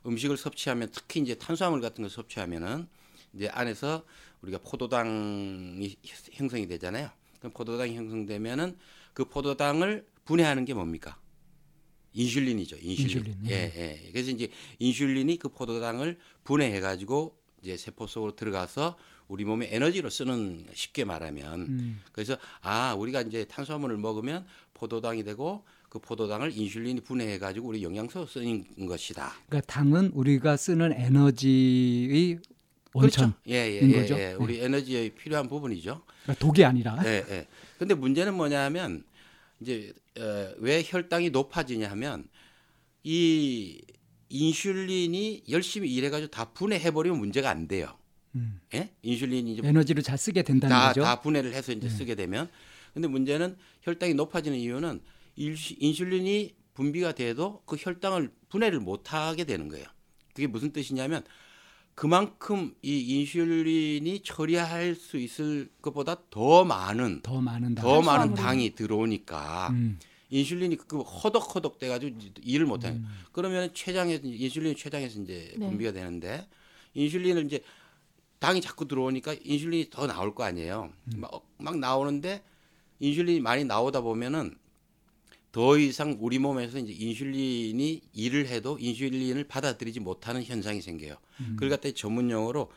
음식을 0.05 0.37
섭취하면 0.37 0.89
특히 0.93 1.19
이제 1.19 1.35
탄수화물 1.35 1.81
같은 1.81 2.01
걸 2.01 2.09
섭취하면은 2.09 2.87
이제 3.33 3.49
안에서 3.49 4.05
우리가 4.41 4.59
포도당이 4.59 5.97
형성이 6.31 6.65
되잖아요. 6.67 7.09
그럼 7.39 7.51
포도당이 7.51 7.97
형성되면은 7.97 8.77
그 9.13 9.25
포도당을 9.25 10.07
분해하는 10.23 10.63
게 10.63 10.73
뭡니까? 10.73 11.19
인슐린이죠. 12.13 12.77
인슐린. 12.77 13.25
인슐린, 13.25 13.37
예, 13.49 13.53
예. 13.75 14.09
그래서 14.13 14.31
이제 14.31 14.47
인슐린이 14.79 15.37
그 15.37 15.49
포도당을 15.49 16.17
분해해 16.45 16.79
가지고 16.79 17.37
이제 17.61 17.75
세포 17.75 18.07
속으로 18.07 18.37
들어가서 18.37 18.95
우리 19.27 19.43
몸의 19.43 19.69
에너지로 19.71 20.09
쓰는 20.09 20.65
쉽게 20.73 21.03
말하면 21.03 21.61
음, 21.61 22.01
그래서 22.11 22.37
아 22.61 22.93
우리가 22.93 23.21
이제 23.21 23.45
탄수화물을 23.45 23.97
먹으면 23.97 24.45
포도당이 24.73 25.23
되고 25.23 25.63
그 25.89 25.99
포도당을 25.99 26.55
인슐린이 26.55 27.01
분해해 27.01 27.39
가지고 27.39 27.69
우리 27.69 27.83
영양소 27.83 28.25
쓰는 28.25 28.65
것이다. 28.87 29.33
그러니까 29.47 29.73
당은 29.73 30.11
우리가 30.13 30.57
쓰는 30.57 30.91
에너지의 30.93 32.39
원천, 32.93 33.31
그렇죠. 33.31 33.39
예, 33.47 33.55
예, 33.55 33.79
인 33.79 33.91
예, 33.91 34.01
거죠? 34.01 34.15
예. 34.15 34.33
우리 34.33 34.59
에너지에 34.61 35.09
필요한 35.09 35.49
부분이죠. 35.49 36.01
그러니까 36.23 36.45
독이 36.45 36.63
아니라 36.63 36.97
예, 37.05 37.25
예. 37.29 37.47
근데 37.77 37.93
문제는 37.93 38.33
뭐냐면 38.35 39.03
이제 39.59 39.93
어, 40.17 40.53
왜 40.57 40.83
혈당이 40.85 41.31
높아지냐 41.31 41.89
하면 41.91 42.27
이 43.03 43.81
인슐린이 44.29 45.43
열심히 45.49 45.93
일해 45.93 46.09
가지고 46.09 46.31
다 46.31 46.45
분해해 46.45 46.91
버리면 46.91 47.19
문제가 47.19 47.49
안 47.49 47.67
돼요. 47.67 47.97
음, 48.35 48.59
예? 48.73 48.91
인슐린이 49.01 49.53
이제 49.53 49.67
에너지를 49.67 50.03
잘 50.03 50.17
쓰게 50.17 50.43
된다는 50.43 50.75
다, 50.75 50.87
거죠. 50.89 51.01
다 51.03 51.21
분해를 51.21 51.53
해서 51.53 51.71
이제 51.71 51.89
쓰게 51.89 52.15
되면 52.15 52.49
근데 52.93 53.07
문제는 53.07 53.57
혈당이 53.81 54.13
높아지는 54.13 54.57
이유는 54.57 55.01
인슐린이 55.35 56.55
분비가 56.73 57.13
돼도 57.13 57.63
그 57.65 57.75
혈당을 57.79 58.31
분해를 58.49 58.79
못 58.79 59.13
하게 59.13 59.45
되는 59.45 59.69
거예요. 59.69 59.85
그게 60.33 60.47
무슨 60.47 60.71
뜻이냐면 60.71 61.23
그만큼 61.95 62.75
이 62.81 62.99
인슐린이 62.99 64.21
처리할 64.21 64.95
수 64.95 65.17
있을 65.17 65.69
것보다 65.81 66.17
더 66.29 66.65
많은 66.65 67.21
더 67.21 67.39
많은 67.39 67.75
당. 67.75 67.83
더 67.83 68.01
많은. 68.01 68.33
당이 68.33 68.75
들어오니까 68.75 69.69
음, 69.69 69.97
인슐린이 70.29 70.75
그 70.75 70.99
허덕허덕 70.99 71.79
돼가지고 71.79 72.17
일을 72.43 72.65
못해요. 72.65 72.93
음. 72.93 73.07
그러면 73.31 73.73
췌장에서 73.73 74.27
이제 74.27 74.43
인슐린 74.43 74.73
이 74.73 74.75
췌장에서 74.75 75.21
이제 75.21 75.53
네. 75.57 75.67
분비가 75.67 75.93
되는데 75.93 76.45
인슐린을 76.95 77.45
이제 77.45 77.61
당이 78.39 78.61
자꾸 78.61 78.87
들어오니까 78.87 79.35
인슐린이 79.43 79.89
더 79.89 80.07
나올 80.07 80.35
거 80.35 80.43
아니에요. 80.43 80.91
음. 81.13 81.21
막, 81.21 81.31
막 81.57 81.77
나오는데 81.77 82.43
인슐린이 82.99 83.39
많이 83.39 83.63
나오다 83.63 84.01
보면은 84.01 84.55
더 85.51 85.77
이상 85.77 86.17
우리 86.19 86.37
몸에서 86.37 86.79
이제 86.79 86.91
인슐린이 86.91 88.01
일을 88.13 88.47
해도 88.47 88.77
인슐린을 88.77 89.45
받아들이지 89.45 90.01
못하는 90.01 90.43
현상이 90.43 90.81
생겨요. 90.81 91.15
음. 91.39 91.55
그걸 91.55 91.69
갖다 91.69 91.89
전문 91.91 92.29
용어로 92.29 92.71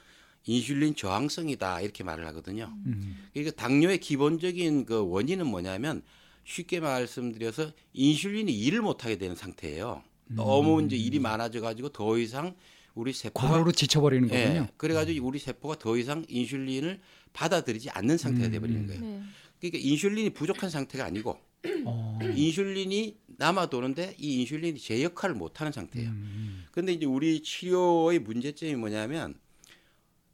인슐린 0.47 0.95
저항성이다 0.95 1.81
이렇게 1.81 2.05
말을 2.05 2.27
하거든요. 2.29 2.73
음. 2.87 3.17
그러니까 3.35 3.57
당뇨의 3.57 3.99
기본적인 3.99 4.87
그 4.87 5.09
원인은 5.09 5.47
뭐냐면 5.47 6.03
쉽게 6.45 6.81
말씀드려서 6.81 7.73
인슐린이 7.93 8.53
일을 8.53 8.81
못하게 8.81 9.19
되는 9.19 9.35
상태예요. 9.35 10.03
너무 10.29 10.83
이제 10.83 10.97
일이 10.97 11.19
많아져 11.19 11.61
가지고 11.61 11.88
더 11.88 12.19
이상 12.19 12.55
우리 12.99 13.12
세포가 13.12 13.49
과로로 13.49 13.71
지쳐버리는 13.71 14.28
예, 14.33 14.45
거군요. 14.45 14.69
그래가지고 14.76 15.25
우리 15.25 15.38
세포가 15.38 15.78
더 15.78 15.97
이상 15.97 16.25
인슐린을 16.28 17.00
받아들이지 17.33 17.90
않는 17.90 18.19
상태가 18.19 18.49
음. 18.49 18.50
돼버리는 18.50 18.87
거예요. 18.88 19.00
네. 19.00 19.23
그러니까 19.61 19.78
인슐린이 19.81 20.31
부족한 20.31 20.69
상태가 20.69 21.05
아니고 21.05 21.38
어, 21.85 22.19
인슐린이 22.35 23.17
남아 23.37 23.71
도는데 23.71 24.17
이 24.19 24.40
인슐린이 24.40 24.81
제 24.81 25.00
역할을 25.05 25.37
못하는 25.37 25.71
상태예요. 25.71 26.11
음, 26.11 26.64
근데 26.73 26.93
이제 26.93 27.07
우리 27.07 27.40
치료의 27.40 28.19
문제점이 28.19 28.75
뭐냐면 28.75 29.38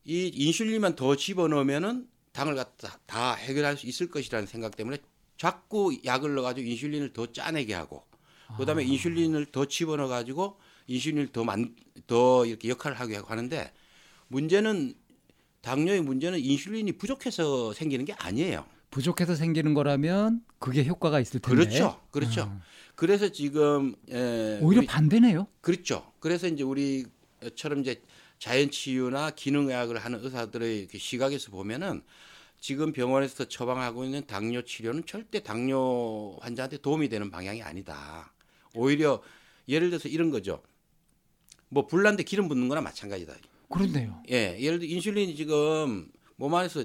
이 0.04 0.28
인슐린만 0.28 0.96
더 0.96 1.16
집어넣으면은 1.16 2.08
당을 2.32 2.54
갖다 2.54 2.98
다 3.04 3.34
해결할 3.34 3.76
수 3.76 3.86
있을 3.86 4.08
것이라는 4.08 4.46
생각 4.46 4.74
때문에 4.74 4.96
자꾸 5.36 5.94
약을 6.02 6.34
넣어가지고 6.34 6.66
인슐린을 6.66 7.12
더 7.12 7.30
짜내게 7.30 7.74
하고 7.74 8.04
그다음에 8.56 8.84
아. 8.84 8.86
인슐린을 8.86 9.46
더 9.52 9.66
집어넣어가지고 9.66 10.58
인슐린을 10.86 11.28
더 11.32 11.44
만 11.44 11.74
더 12.06 12.44
이렇게 12.44 12.68
역할을 12.68 12.98
하게 13.00 13.16
하는데 13.16 13.72
문제는 14.28 14.94
당뇨의 15.62 16.02
문제는 16.02 16.38
인슐린이 16.40 16.92
부족해서 16.92 17.72
생기는 17.72 18.04
게 18.04 18.12
아니에요. 18.14 18.66
부족해서 18.90 19.34
생기는 19.34 19.72
거라면 19.74 20.44
그게 20.58 20.84
효과가 20.84 21.20
있을 21.20 21.40
텐데. 21.40 21.56
그렇죠, 21.64 22.00
그렇죠. 22.10 22.42
아, 22.42 22.60
그래서 22.94 23.28
지금 23.30 23.94
에, 24.10 24.58
오히려 24.60 24.80
우리- 24.80 24.86
반대네요. 24.86 25.46
그렇죠. 25.60 26.12
그래서 26.20 26.46
이제 26.48 26.62
우리처럼 26.62 27.80
이제 27.80 28.02
자연 28.38 28.70
치유나 28.70 29.30
기능의학을 29.30 29.96
하는 29.98 30.22
의사들의 30.22 30.88
시각에서 30.96 31.50
보면은 31.50 32.02
지금 32.60 32.92
병원에서 32.92 33.46
처방하고 33.46 34.04
있는 34.04 34.26
당뇨 34.26 34.62
치료는 34.62 35.06
절대 35.06 35.42
당뇨 35.42 36.36
환자한테 36.40 36.78
도움이 36.78 37.08
되는 37.08 37.30
방향이 37.30 37.62
아니다. 37.62 38.32
오히려 38.74 39.22
예를 39.68 39.90
들어서 39.90 40.08
이런 40.08 40.30
거죠. 40.30 40.62
뭐 41.74 41.86
불난데 41.86 42.22
기름 42.22 42.48
붓는 42.48 42.68
거나 42.68 42.80
마찬가지다. 42.80 43.34
그런데요. 43.68 44.22
예, 44.30 44.56
예를 44.60 44.78
들어 44.78 44.88
인슐린이 44.88 45.34
지금 45.34 46.08
몸 46.36 46.54
안에서 46.54 46.84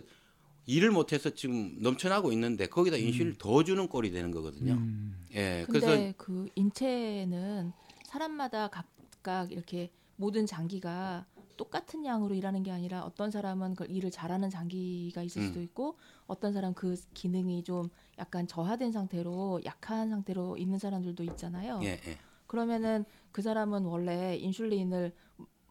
일을 0.65 0.91
못해서 0.91 1.29
지금 1.29 1.77
넘쳐나고 1.81 2.31
있는데 2.33 2.65
거기다 2.65 2.97
인슐린 2.97 3.35
더 3.37 3.63
주는 3.63 3.87
꼴이 3.87 4.11
되는 4.11 4.31
거거든요. 4.31 4.73
음, 4.73 5.25
예, 5.33 5.65
그래서 5.69 6.13
그 6.17 6.47
인체는 6.55 7.71
사람마다 8.05 8.69
각각 8.69 9.51
이렇게 9.51 9.91
모든 10.15 10.47
장기가 10.47 11.25
똑같은 11.55 12.05
양으로 12.05 12.33
일하는 12.35 12.63
게 12.63 12.71
아니라 12.71 13.03
어떤 13.03 13.31
사람은 13.31 13.75
그 13.75 13.85
일을 13.85 14.11
잘하는 14.11 14.49
장기가 14.49 15.21
있을 15.23 15.41
음. 15.41 15.47
수도 15.47 15.61
있고 15.61 15.97
어떤 16.25 16.53
사람 16.53 16.73
그 16.73 16.95
기능이 17.13 17.63
좀 17.63 17.89
약간 18.17 18.47
저하된 18.47 18.91
상태로 18.91 19.61
약한 19.65 20.09
상태로 20.09 20.57
있는 20.57 20.79
사람들도 20.79 21.23
있잖아요. 21.23 21.79
예, 21.83 21.99
예. 22.07 22.17
그러면은 22.49 23.05
그 23.31 23.41
사람은 23.43 23.83
원래 23.85 24.35
인슐린을 24.37 25.13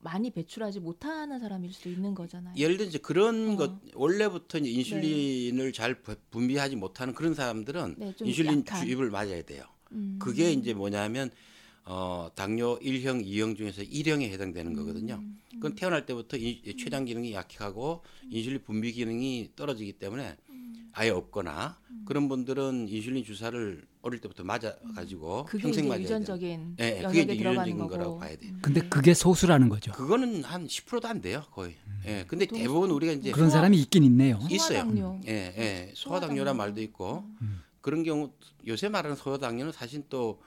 많이 0.00 0.30
배출하지 0.30 0.78
못하는 0.78 1.40
사람일 1.40 1.72
수도 1.72 1.90
있는 1.90 2.14
거잖아요. 2.14 2.54
예를 2.56 2.76
들어 2.76 2.88
이제 2.88 2.98
그런 2.98 3.50
어. 3.50 3.56
것 3.56 3.72
원래부터 3.94 4.58
이제 4.58 4.70
인슐린을 4.70 5.72
잘 5.72 6.00
부- 6.00 6.14
분비하지 6.30 6.76
못하는 6.76 7.14
그런 7.14 7.34
사람들은 7.34 7.96
네, 7.98 8.14
좀 8.14 8.28
인슐린 8.28 8.60
약한. 8.60 8.84
주입을 8.84 9.10
맞아야 9.10 9.42
돼요. 9.42 9.64
음. 9.90 10.20
그게 10.22 10.52
이제 10.52 10.72
뭐냐면 10.72 11.30
어 11.84 12.28
당뇨 12.36 12.78
1형, 12.78 13.26
2형 13.26 13.56
중에서 13.56 13.82
1형에 13.82 14.22
해당되는 14.30 14.72
거거든요. 14.74 15.14
음. 15.14 15.40
그건 15.54 15.74
태어날 15.74 16.06
때부터 16.06 16.36
이, 16.36 16.62
췌장 16.76 17.04
기능이 17.04 17.32
약하고 17.32 18.02
인슐린 18.30 18.62
분비 18.62 18.92
기능이 18.92 19.50
떨어지기 19.56 19.94
때문에 19.94 20.36
음. 20.50 20.90
아예 20.92 21.10
없거나 21.10 21.80
그런 22.04 22.28
분들은 22.28 22.86
인슐린 22.88 23.24
주사를 23.24 23.84
어릴 24.08 24.20
때부터 24.20 24.42
맞아 24.44 24.74
가지고 24.94 25.44
그게 25.44 25.62
평생 25.62 25.84
이제 25.84 25.88
맞아야. 25.88 26.02
유전적인 26.02 26.76
예, 26.80 26.84
예, 26.84 26.90
그게 26.90 27.02
영역에 27.04 27.20
이제 27.22 27.36
들어가는 27.36 27.72
유전적인 27.72 27.78
거고. 27.78 27.90
거라고 27.90 28.18
봐야 28.18 28.36
돼요. 28.36 28.52
근데 28.60 28.80
네. 28.82 28.88
그게 28.88 29.14
소수라는 29.14 29.68
거죠. 29.68 29.92
그거는 29.92 30.42
한 30.44 30.66
10%도 30.66 31.06
안 31.08 31.20
돼요, 31.20 31.44
거의. 31.52 31.74
예. 32.06 32.24
근데 32.26 32.46
대부분 32.46 32.90
우리가 32.90 33.12
이제 33.12 33.30
그런 33.30 33.48
소화- 33.50 33.58
사람이 33.60 33.78
있긴 33.82 34.02
있네요. 34.04 34.38
있어요. 34.50 34.80
소화당뇨. 34.80 35.20
예, 35.28 35.32
예. 35.32 35.92
소화당뇨란 35.94 36.44
소화당뇨. 36.46 36.54
말도 36.54 36.82
있고 36.82 37.24
음. 37.42 37.62
그런 37.80 38.02
경우 38.02 38.32
요새 38.66 38.88
말하는 38.88 39.16
소화당뇨는 39.16 39.72
사실 39.72 40.02
또 40.08 40.40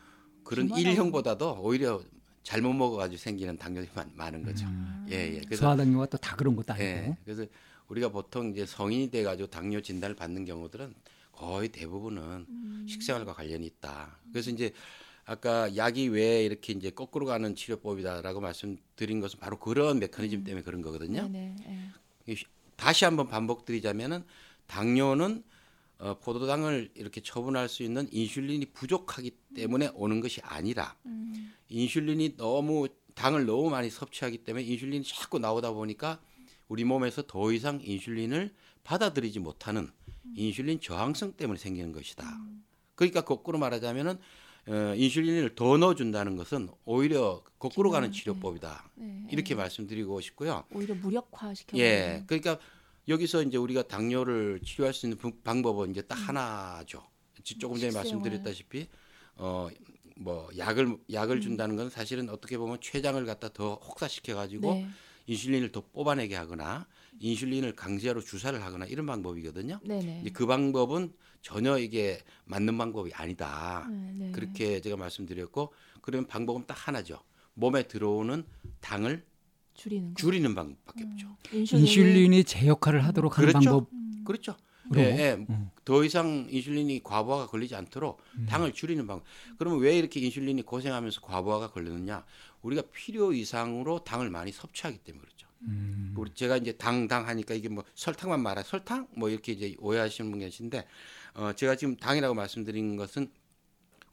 그런. 0.44 0.70
일형보다도 0.77 1.60
오히려 1.62 2.01
잘못 2.44 2.74
먹어가지고 2.74 3.18
생기는 3.20 3.58
당뇨이 3.58 3.88
많- 3.94 4.12
많은 4.15 4.44
거죠. 4.44 4.65
음. 4.65 5.06
예, 5.12 5.36
예. 5.36 5.41
그래서 5.46 5.62
소화당뇨가 5.65 6.08
또 6.08 6.18
다 6.18 6.36
그런 6.36 6.56
것도 6.56 6.74
아니고. 6.74 6.86
예. 6.88 7.18
그래서 7.24 7.46
우리가 7.88 8.10
보통 8.10 8.51
이제 8.51 8.65
성인이 8.65 9.12
돼가지고 9.12 9.48
당뇨 9.50 9.82
진단을 9.82 10.15
받는 10.15 10.46
경우들은 10.46 10.94
거의 11.42 11.70
대부분은 11.70 12.46
음. 12.48 12.86
식생활과 12.88 13.34
관련이 13.34 13.66
있다. 13.66 14.20
그래서 14.32 14.52
이제 14.52 14.74
아까 15.26 15.76
약이 15.76 16.10
왜 16.10 16.46
이렇게 16.46 16.72
이제 16.72 16.92
거꾸로 16.92 17.26
가는 17.26 17.56
치료법이다라고 17.56 18.42
말씀드린 18.42 19.20
것은 19.20 19.40
바로 19.40 19.58
그런 19.58 19.98
메커니즘 19.98 20.44
때문에 20.44 20.64
그런 20.64 20.84
거거든요. 20.84 21.24
네네. 21.28 21.56
예. 22.30 22.36
다시 22.76 23.06
한번 23.06 23.28
반복드리자면은 23.28 24.24
당뇨는 24.68 25.44
어, 25.98 26.20
포도당을 26.20 26.92
이렇게 26.94 27.22
처분할 27.22 27.70
수 27.70 27.82
있는 27.82 28.08
인슐린이 28.12 28.68
부족하기 28.68 29.32
때문에 29.56 29.90
오는 29.96 30.22
것이 30.22 30.42
아니라 30.44 30.96
음. 31.08 31.54
인슐린이 31.70 32.38
너무 32.38 32.88
당을 33.16 33.48
너무 33.48 33.72
많이 33.72 33.90
섭취하기 33.90 34.40
때문에 34.44 34.64
인슐린이 34.64 35.04
자꾸 35.04 35.40
나오다 35.40 35.72
보니까 35.72 36.22
우리 36.68 36.84
몸에서 36.84 37.24
더 37.24 37.52
이상 37.52 37.80
인슐린을 37.84 38.54
받아들이지 38.84 39.40
못하는 39.40 39.92
인슐린 40.36 40.80
저항성 40.82 41.34
때문에 41.34 41.58
생기는 41.60 41.92
것이다. 41.92 42.24
그러니까 42.96 43.22
거꾸로 43.22 43.58
말하자면은 43.58 44.18
어, 44.68 44.94
인슐린을 44.96 45.56
더 45.56 45.78
넣어준다는 45.78 46.36
것은 46.36 46.70
오히려 46.86 47.44
거꾸로 47.58 47.90
가는 47.90 48.10
기능, 48.12 48.20
치료법이다. 48.36 48.92
네, 48.96 49.25
이렇게 49.32 49.56
네. 49.56 49.56
말씀드리고 49.56 50.22
싶고요. 50.22 50.63
오히려 50.72 50.94
무력화시켜. 50.96 51.78
예, 51.80 52.24
그러니까 52.28 52.60
여기서 53.08 53.42
이제 53.44 53.58
우리가 53.58 53.84
당뇨를 53.88 54.62
치료할 54.63 54.94
수 54.94 55.08
있는 55.08 55.18
부- 55.18 55.36
방법은 55.42 55.90
이제 55.92 56.01
음. 56.01 56.08
딱 56.08 56.16
하나죠. 56.16 57.04
지- 57.44 57.58
조금 57.58 57.78
전에. 57.80 57.92
말씀드렸다시피 57.92 58.88
어 59.38 59.70
뭐 60.18 60.48
약을 60.56 60.98
약을 61.12 61.38
음. 61.38 61.42
준다는 61.42 61.75
건 61.75 61.90
사실은 61.90 62.30
어떻게 62.30 62.56
보면 62.56 62.78
췌장을 62.80 63.25
갖다 63.25 63.50
더 63.50 63.74
혹사시켜 63.75 64.36
가지고 64.36 64.75
네. 64.75 64.88
인슐린을 65.25 65.72
더 65.72 65.82
뽑아내게 65.82 66.36
하거나 66.36 66.86
인슐린을 67.20 67.75
강제로 67.75 68.22
주사를 68.22 68.62
하거나 68.63 68.86
이런 68.86 69.06
방법이거든요. 69.06 69.80
네네. 69.84 70.22
이제 70.22 70.30
그 70.32 70.46
방법은 70.46 71.13
전혀 71.41 71.77
이게 71.77 72.20
맞는 72.46 72.77
방법이 72.77 73.12
아니다. 73.13 73.88
네, 73.89 74.12
네. 74.15 74.32
그렇게 74.32 74.82
제가 74.82 74.98
말씀드렸고 74.98 75.74
그러면 76.01 76.27
방법은 76.27 76.65
딱 76.68 76.88
하나죠. 76.88 77.22
몸에 77.53 77.84
들어오는 77.88 78.44
당을 78.80 79.25
줄이는 79.74 80.13
거. 80.13 80.15
줄이는 80.15 80.56
방법밖에 80.56 81.03
없죠. 81.03 81.38
인슐린이, 81.51 81.88
인슐린이 81.88 82.44
제 82.44 82.68
역할을 82.68 83.03
하도록 83.06 83.38
하는 83.38 83.50
그렇죠. 83.50 83.70
방법. 83.70 83.94
음. 83.94 84.24
그렇죠. 84.25 84.56
예, 84.96 85.00
예. 85.00 85.46
음. 85.50 85.70
더 85.86 86.03
이상 86.03 86.48
인슐린이 86.50 87.01
과부하가 87.03 87.48
걸리지 87.48 87.75
않도록 87.75 88.22
당을 88.48 88.74
줄이는 88.74 89.08
방법. 89.08 89.25
그러면 89.58 89.80
왜 89.80 89.98
이렇게 89.98 90.20
인슐린이 90.20 90.63
고생하면서 90.63 91.22
과부하가 91.22 91.72
걸리느냐? 91.72 92.25
우리가 92.62 92.84
필요 92.94 93.32
이상으로 93.32 94.03
당을 94.03 94.30
많이 94.30 94.51
섭취하기 94.51 95.00
때문에 95.00 95.22
그렇죠. 95.22 95.41
음. 95.63 96.13
우리 96.18 96.34
제가 96.34 96.58
이제 96.58 96.72
당당 96.74 97.27
하니까 97.27 97.53
이게 97.53 97.70
뭐 97.70 97.84
설탕만 97.96 98.41
말해 98.41 98.63
설탕 98.63 99.08
뭐 99.15 99.30
이렇게 99.30 99.53
이제 99.53 99.75
오해하시는 99.80 100.30
분 100.30 100.39
계신데 100.39 100.88
어 101.36 101.53
제가 101.53 101.75
지금 101.75 101.96
당이라고 101.96 102.34
말씀드린 102.34 102.96
것은 102.96 103.32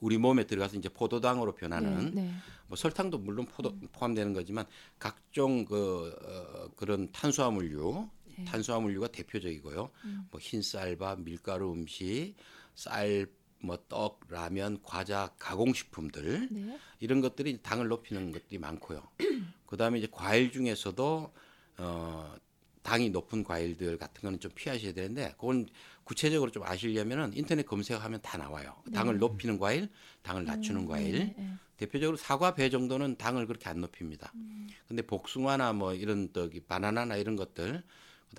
우리 0.00 0.16
몸에 0.18 0.44
들어가서 0.44 0.76
이제 0.76 0.88
포도당으로 0.88 1.54
변하는 1.54 2.14
네, 2.14 2.22
네. 2.22 2.34
뭐 2.68 2.76
설탕도 2.76 3.18
물론 3.18 3.46
포도, 3.46 3.76
포함되는 3.92 4.32
거지만 4.32 4.66
각종 4.98 5.64
그 5.64 6.14
어, 6.22 6.68
그런 6.76 7.10
탄수화물류 7.10 8.08
네. 8.38 8.44
탄수화물류가 8.44 9.08
대표적이고요. 9.08 9.90
음. 10.04 10.28
뭐 10.30 10.40
흰쌀밥, 10.40 11.22
밀가루 11.22 11.72
음식, 11.72 12.34
쌀, 12.74 13.26
뭐 13.60 13.78
떡, 13.88 14.20
라면, 14.28 14.80
과자, 14.82 15.32
가공식품들 15.38 16.48
네. 16.50 16.78
이런 17.00 17.20
것들이 17.20 17.60
당을 17.62 17.88
높이는 17.88 18.32
것들이 18.32 18.58
많고요. 18.58 19.02
그다음에 19.66 19.98
이제 19.98 20.08
과일 20.10 20.52
중에서도 20.52 21.32
어 21.78 22.36
당이 22.82 23.10
높은 23.10 23.44
과일들 23.44 23.98
같은 23.98 24.22
거는 24.22 24.40
좀 24.40 24.50
피하셔야 24.54 24.92
되는데 24.92 25.34
그건 25.38 25.66
구체적으로 26.04 26.50
좀 26.50 26.62
아시려면은 26.62 27.32
인터넷 27.34 27.66
검색하면 27.66 28.22
다 28.22 28.38
나와요. 28.38 28.74
당을 28.94 29.18
높이는 29.18 29.58
과일, 29.58 29.90
당을 30.22 30.44
낮추는 30.44 30.86
과일. 30.86 31.18
네, 31.18 31.34
네. 31.36 31.52
대표적으로 31.76 32.16
사과, 32.16 32.54
배 32.54 32.70
정도는 32.70 33.16
당을 33.18 33.46
그렇게 33.46 33.68
안 33.68 33.80
높입니다. 33.80 34.32
음. 34.34 34.68
근데 34.88 35.02
복숭아나 35.02 35.74
뭐 35.74 35.94
이런 35.94 36.32
떡이 36.32 36.60
바나나나 36.60 37.16
이런 37.16 37.36
것들 37.36 37.82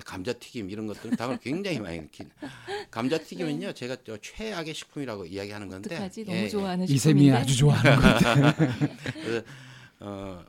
감자튀김 0.05 0.69
이런 0.69 0.88
것들은 0.88 1.17
당을 1.17 1.39
굉장히 1.39 1.79
많이 1.79 2.00
넣긴. 2.00 2.29
감자튀김은요 2.91 3.74
제가 3.74 3.98
저 4.05 4.17
최악의 4.17 4.74
식품이라고 4.74 5.25
이야기하는 5.25 5.69
건데. 5.69 5.89
네. 5.89 5.96
어떡하지? 5.96 6.22
예, 6.22 6.25
너무 6.25 6.38
예. 6.38 6.50
좋아하는 6.50 6.86
이샘이 6.86 6.98
식품인데. 6.98 7.38
아주 7.38 7.58
좋아하는 7.58 7.96
거. 8.00 8.53
그래서 9.13 9.45
어, 9.99 10.45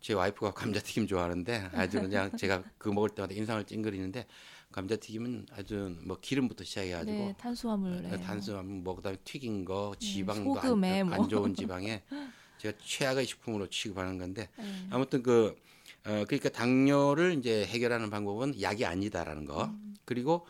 제 0.00 0.12
와이프가 0.14 0.52
감자튀김 0.52 1.06
좋아하는데 1.06 1.70
아주 1.72 2.00
그냥 2.00 2.36
제가 2.36 2.62
그 2.78 2.88
먹을 2.88 3.10
때마다 3.10 3.34
인상을 3.34 3.64
찡그리는데 3.64 4.26
감자튀김은 4.72 5.46
아주 5.52 5.96
뭐 6.04 6.18
기름부터 6.20 6.64
시작해가지고 6.64 7.12
네, 7.12 7.34
탄수화물. 7.38 8.02
네. 8.02 8.20
탄수화물 8.20 8.82
뭐 8.82 8.96
그다음에 8.96 9.16
튀긴 9.24 9.64
거 9.64 9.94
지방도 9.98 10.54
소금에 10.54 11.00
안, 11.00 11.06
뭐. 11.08 11.16
안 11.16 11.28
좋은 11.28 11.54
지방에 11.54 12.02
제가 12.58 12.76
최악의 12.84 13.26
식품으로 13.26 13.68
취급하는 13.68 14.18
건데 14.18 14.48
네. 14.58 14.86
아무튼 14.90 15.22
그 15.22 15.56
어, 16.06 16.24
그러니까 16.26 16.48
당뇨를 16.50 17.36
이제 17.38 17.64
해결하는 17.66 18.10
방법은 18.10 18.60
약이 18.60 18.84
아니다라는 18.86 19.44
거 19.44 19.64
음. 19.66 19.96
그리고 20.04 20.46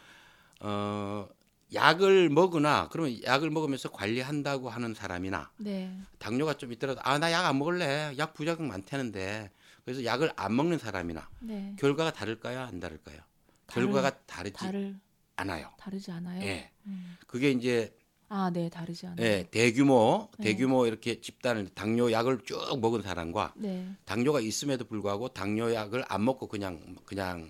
어 0.60 1.26
약을 1.74 2.28
먹으나 2.28 2.88
그러면 2.90 3.20
약을 3.24 3.50
먹으면서 3.50 3.90
관리한다고 3.90 4.68
하는 4.70 4.94
사람이나 4.94 5.50
네. 5.58 5.98
당뇨가 6.18 6.54
좀 6.54 6.72
있더라도 6.72 7.00
아 7.02 7.18
나 7.18 7.30
약 7.32 7.44
안 7.46 7.58
먹을래 7.58 8.14
약 8.18 8.34
부작용 8.34 8.68
많다는데 8.68 9.50
그래서 9.84 10.04
약을 10.04 10.32
안 10.36 10.54
먹는 10.54 10.78
사람이나 10.78 11.28
네. 11.40 11.74
결과가 11.78 12.12
다를까요 12.12 12.60
안 12.60 12.78
다를까요 12.80 13.18
다를- 13.66 13.86
결과가 13.88 14.10
다르지 14.26 14.56
다를 14.56 14.98
않아요 15.36 15.70
다르지 15.78 16.10
않아요? 16.12 16.42
예 16.42 16.70
음. 16.86 17.16
그게 17.26 17.50
이제 17.50 17.94
아, 18.28 18.50
네, 18.50 18.68
다르지 18.68 19.06
않아요. 19.06 19.24
예, 19.24 19.46
대규모 19.50 20.28
네. 20.38 20.44
대규모 20.44 20.86
이렇게 20.86 21.20
집단을 21.20 21.68
당뇨 21.74 22.10
약을 22.10 22.40
쭉 22.44 22.58
먹은 22.80 23.02
사람과 23.02 23.54
네. 23.56 23.94
당뇨가 24.04 24.40
있음에도 24.40 24.84
불구하고 24.84 25.28
당뇨 25.28 25.72
약을 25.72 26.04
안 26.08 26.24
먹고 26.24 26.48
그냥 26.48 26.96
그냥 27.04 27.48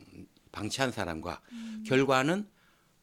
방치한 0.52 0.92
사람과 0.92 1.40
음. 1.52 1.82
결과는 1.86 2.48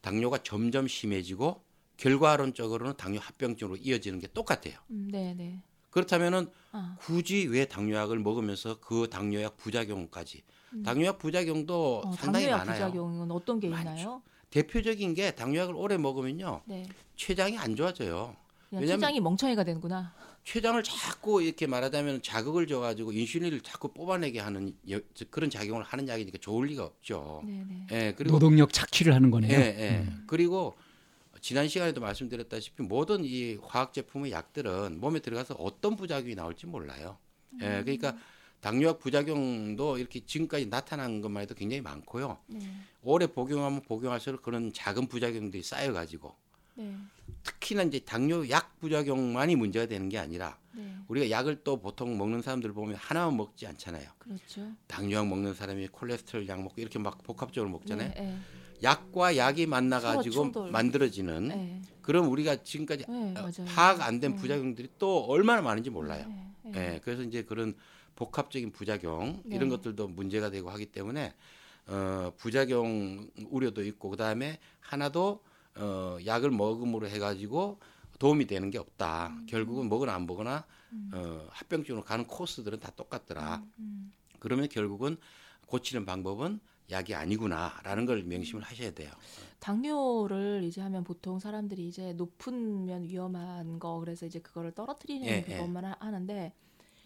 당뇨가 0.02 0.38
점점 0.38 0.86
심해지고 0.86 1.62
결과론적으로는 1.96 2.96
당뇨 2.96 3.18
합병증으로 3.20 3.76
이어지는 3.76 4.20
게 4.20 4.28
똑같아요. 4.28 4.78
음, 4.90 5.08
네, 5.10 5.34
네. 5.34 5.60
그렇다면은 5.90 6.48
아, 6.72 6.96
굳이 7.00 7.46
왜 7.46 7.66
당뇨약을 7.66 8.18
먹으면서 8.18 8.80
그 8.80 9.08
당뇨약 9.08 9.56
부작용까지 9.56 10.42
당뇨약 10.84 11.18
부작용도 11.18 12.02
음. 12.04 12.08
어, 12.08 12.16
상당히 12.16 12.46
당뇨약 12.46 12.66
많아요. 12.66 12.86
부작용은 12.86 13.30
어떤 13.30 13.60
게. 13.60 13.68
있나요? 13.68 14.22
대표적인 14.58 15.14
게 15.14 15.32
당뇨약을 15.32 15.74
오래 15.74 15.96
먹으면요 15.96 16.62
네. 16.66 16.86
췌장이 17.16 17.58
안 17.58 17.74
좋아져요. 17.74 18.36
췌장이 18.70 19.18
멍청이가 19.20 19.64
되는구나. 19.64 20.14
췌장을 20.44 20.80
자꾸 20.84 21.42
이렇게 21.42 21.66
말하자면 21.66 22.22
자극을 22.22 22.68
줘 22.68 22.78
가지고 22.78 23.10
인슐린을 23.12 23.62
자꾸 23.62 23.88
뽑아내게 23.92 24.38
하는 24.38 24.76
여- 24.90 25.00
그런 25.30 25.50
작용을 25.50 25.82
하는 25.82 26.06
약이니까 26.06 26.38
좋을 26.40 26.68
리가 26.68 26.84
없죠. 26.84 27.42
네, 27.44 27.64
네. 27.68 27.86
예, 27.90 28.14
그리고 28.16 28.34
노동력 28.34 28.72
착취를 28.72 29.12
하는 29.12 29.30
거네요. 29.32 29.52
예, 29.52 29.56
예. 29.56 30.06
그리고 30.28 30.76
지난 31.40 31.66
시간에도 31.66 32.00
말씀드렸다시피 32.00 32.82
모든 32.84 33.24
이 33.24 33.58
화학 33.60 33.92
제품의 33.92 34.30
약들은 34.30 35.00
몸에 35.00 35.18
들어가서 35.18 35.54
어떤 35.54 35.96
부작용이 35.96 36.36
나올지 36.36 36.66
몰라요. 36.66 37.16
예, 37.60 37.82
그러니까 37.82 38.16
당뇨약 38.64 38.98
부작용도 38.98 39.98
이렇게 39.98 40.24
지금까지 40.24 40.70
나타난 40.70 41.20
것만 41.20 41.42
해도 41.42 41.54
굉장히 41.54 41.82
많고요. 41.82 42.38
네. 42.46 42.60
오래 43.02 43.26
복용하면 43.26 43.82
복용할수록 43.82 44.40
그런 44.40 44.72
작은 44.72 45.06
부작용들이 45.06 45.62
쌓여가지고 45.62 46.34
네. 46.76 46.96
특히나 47.42 47.82
이제 47.82 47.98
당뇨 47.98 48.48
약 48.48 48.80
부작용만이 48.80 49.56
문제가 49.56 49.84
되는 49.84 50.08
게 50.08 50.16
아니라 50.16 50.56
네. 50.72 50.96
우리가 51.08 51.28
약을 51.28 51.62
또 51.62 51.76
보통 51.76 52.16
먹는 52.16 52.40
사람들 52.40 52.72
보면 52.72 52.96
하나만 52.96 53.36
먹지 53.36 53.66
않잖아요. 53.66 54.08
그렇죠. 54.18 54.72
당뇨약 54.86 55.28
먹는 55.28 55.52
사람이 55.52 55.88
콜레스테롤 55.88 56.48
약 56.48 56.62
먹고 56.62 56.80
이렇게 56.80 56.98
막 56.98 57.22
복합적으로 57.22 57.70
먹잖아요. 57.70 58.14
네, 58.14 58.18
네. 58.18 58.38
약과 58.82 59.36
약이 59.36 59.66
만나 59.66 60.00
서로 60.00 60.16
가지고 60.16 60.34
충돌. 60.36 60.70
만들어지는 60.70 61.48
네. 61.48 61.82
그럼 62.00 62.30
우리가 62.30 62.62
지금까지. 62.62 63.04
파악 63.66 64.00
안된 64.00 64.36
네. 64.36 64.36
부작용들이 64.38 64.88
또 64.98 65.18
얼마나 65.24 65.60
많은지 65.60 65.90
몰라요. 65.90 66.24
네, 66.26 66.50
예. 66.64 66.70
네. 66.70 67.00
그래서 67.04 67.22
이제 67.22 67.42
그런 67.42 67.74
복합적인 68.16 68.72
부작용 68.72 69.42
네. 69.44 69.56
이런 69.56 69.68
것들도 69.68 70.08
문제가 70.08 70.50
되고 70.50 70.70
하기 70.70 70.86
때문에 70.86 71.34
어, 71.86 72.32
부작용 72.36 73.28
우려도 73.50 73.84
있고 73.84 74.10
그다음에 74.10 74.58
하나도 74.80 75.42
어, 75.76 76.18
약을 76.24 76.50
먹음으로 76.50 77.08
해가지고 77.08 77.78
도움이 78.18 78.46
되는 78.46 78.70
게 78.70 78.78
없다. 78.78 79.28
음. 79.28 79.46
결국은 79.48 79.88
먹거나 79.88 80.14
안 80.14 80.26
먹거나 80.26 80.64
어, 81.12 81.46
합병증으로 81.50 82.04
가는 82.04 82.26
코스들은 82.26 82.80
다 82.80 82.90
똑같더라. 82.94 83.62
음. 83.78 84.12
그러면 84.38 84.68
결국은 84.68 85.16
고치는 85.66 86.04
방법은 86.04 86.60
약이 86.90 87.14
아니구나라는 87.14 88.06
걸 88.06 88.22
명심을 88.24 88.62
하셔야 88.62 88.90
돼요. 88.92 89.10
당뇨를 89.58 90.62
이제 90.64 90.80
하면 90.82 91.02
보통 91.02 91.38
사람들이 91.38 91.88
이제 91.88 92.12
높으면 92.12 93.02
위험한 93.02 93.78
거 93.78 93.98
그래서 94.00 94.26
이제 94.26 94.38
그거를 94.40 94.72
떨어뜨리는 94.72 95.26
예, 95.26 95.42
그것만 95.42 95.84
하- 95.84 95.96
하는데 95.98 96.52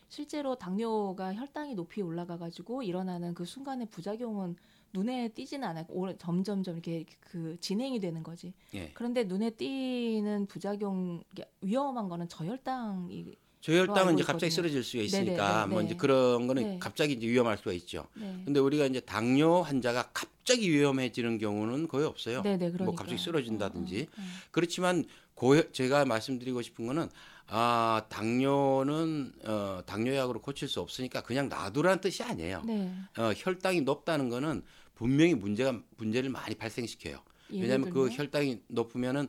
실제로 0.08 0.54
당뇨가 0.54 1.34
혈당이 1.34 1.74
높이 1.74 2.00
올라가 2.02 2.38
가지고 2.38 2.82
일어나는 2.82 3.34
그 3.34 3.44
순간의 3.44 3.88
부작용은 3.90 4.56
눈에 4.94 5.28
띄지는 5.28 5.68
않아요. 5.68 5.84
오래- 5.90 6.16
점점점 6.16 6.74
이렇게 6.76 7.04
그 7.20 7.58
진행이 7.60 8.00
되는 8.00 8.22
거지. 8.22 8.54
예. 8.74 8.90
그런데 8.94 9.24
눈에 9.24 9.50
띄는 9.50 10.46
부작용 10.46 11.22
위험한 11.60 12.08
거는 12.08 12.28
저혈당이 12.28 13.36
저혈당은 13.60 14.14
이제 14.14 14.22
갑자기. 14.22 14.50
쓰러질 14.50 14.82
수가 14.82 14.98
네네, 15.02 15.04
있으니까 15.06 15.66
네, 15.66 15.70
뭐 15.72 15.80
네. 15.80 15.86
이제 15.86 15.96
그런 15.96 16.46
거는 16.46 16.62
네. 16.62 16.78
갑자기 16.78 17.14
이제 17.14 17.26
위험할 17.26 17.58
수가 17.58 17.72
있죠. 17.72 18.06
네. 18.14 18.40
근데 18.44 18.60
우리가 18.60 18.86
이제 18.86 19.00
당뇨 19.00 19.60
환자가 19.60 20.10
갑자기 20.14 20.70
위험해지는 20.70 21.36
경우는 21.38 21.88
거의 21.88 22.06
없어요. 22.06 22.40
네, 22.42 22.56
네, 22.56 22.68
뭐 22.68 22.72
그러니까. 22.78 23.02
갑자기 23.02 23.20
쓰러진다든지. 23.20 24.00
어, 24.16 24.20
어, 24.20 24.22
어. 24.22 24.26
그렇지만 24.52 25.04
고 25.34 25.70
제가 25.72 26.04
말씀드리고 26.06 26.62
싶은 26.62 26.86
거는 26.86 27.08
아 27.50 28.04
당뇨는 28.10 29.32
어 29.44 29.80
당뇨약으로 29.86 30.40
고칠 30.40 30.68
수 30.68 30.80
없으니까 30.80 31.22
그냥 31.22 31.48
놔두라는 31.48 32.00
뜻이 32.00 32.22
아니에요. 32.22 32.62
네. 32.66 32.92
어 33.16 33.32
혈당이 33.34 33.80
높다는 33.82 34.28
거는 34.28 34.62
분명히 34.94 35.34
문제가 35.34 35.80
문제를 35.96 36.28
많이 36.28 36.54
발생시켜요. 36.54 37.22
왜냐하면 37.50 37.90
그? 37.90 38.10
혈당이 38.10 38.60
높으면은 38.68 39.28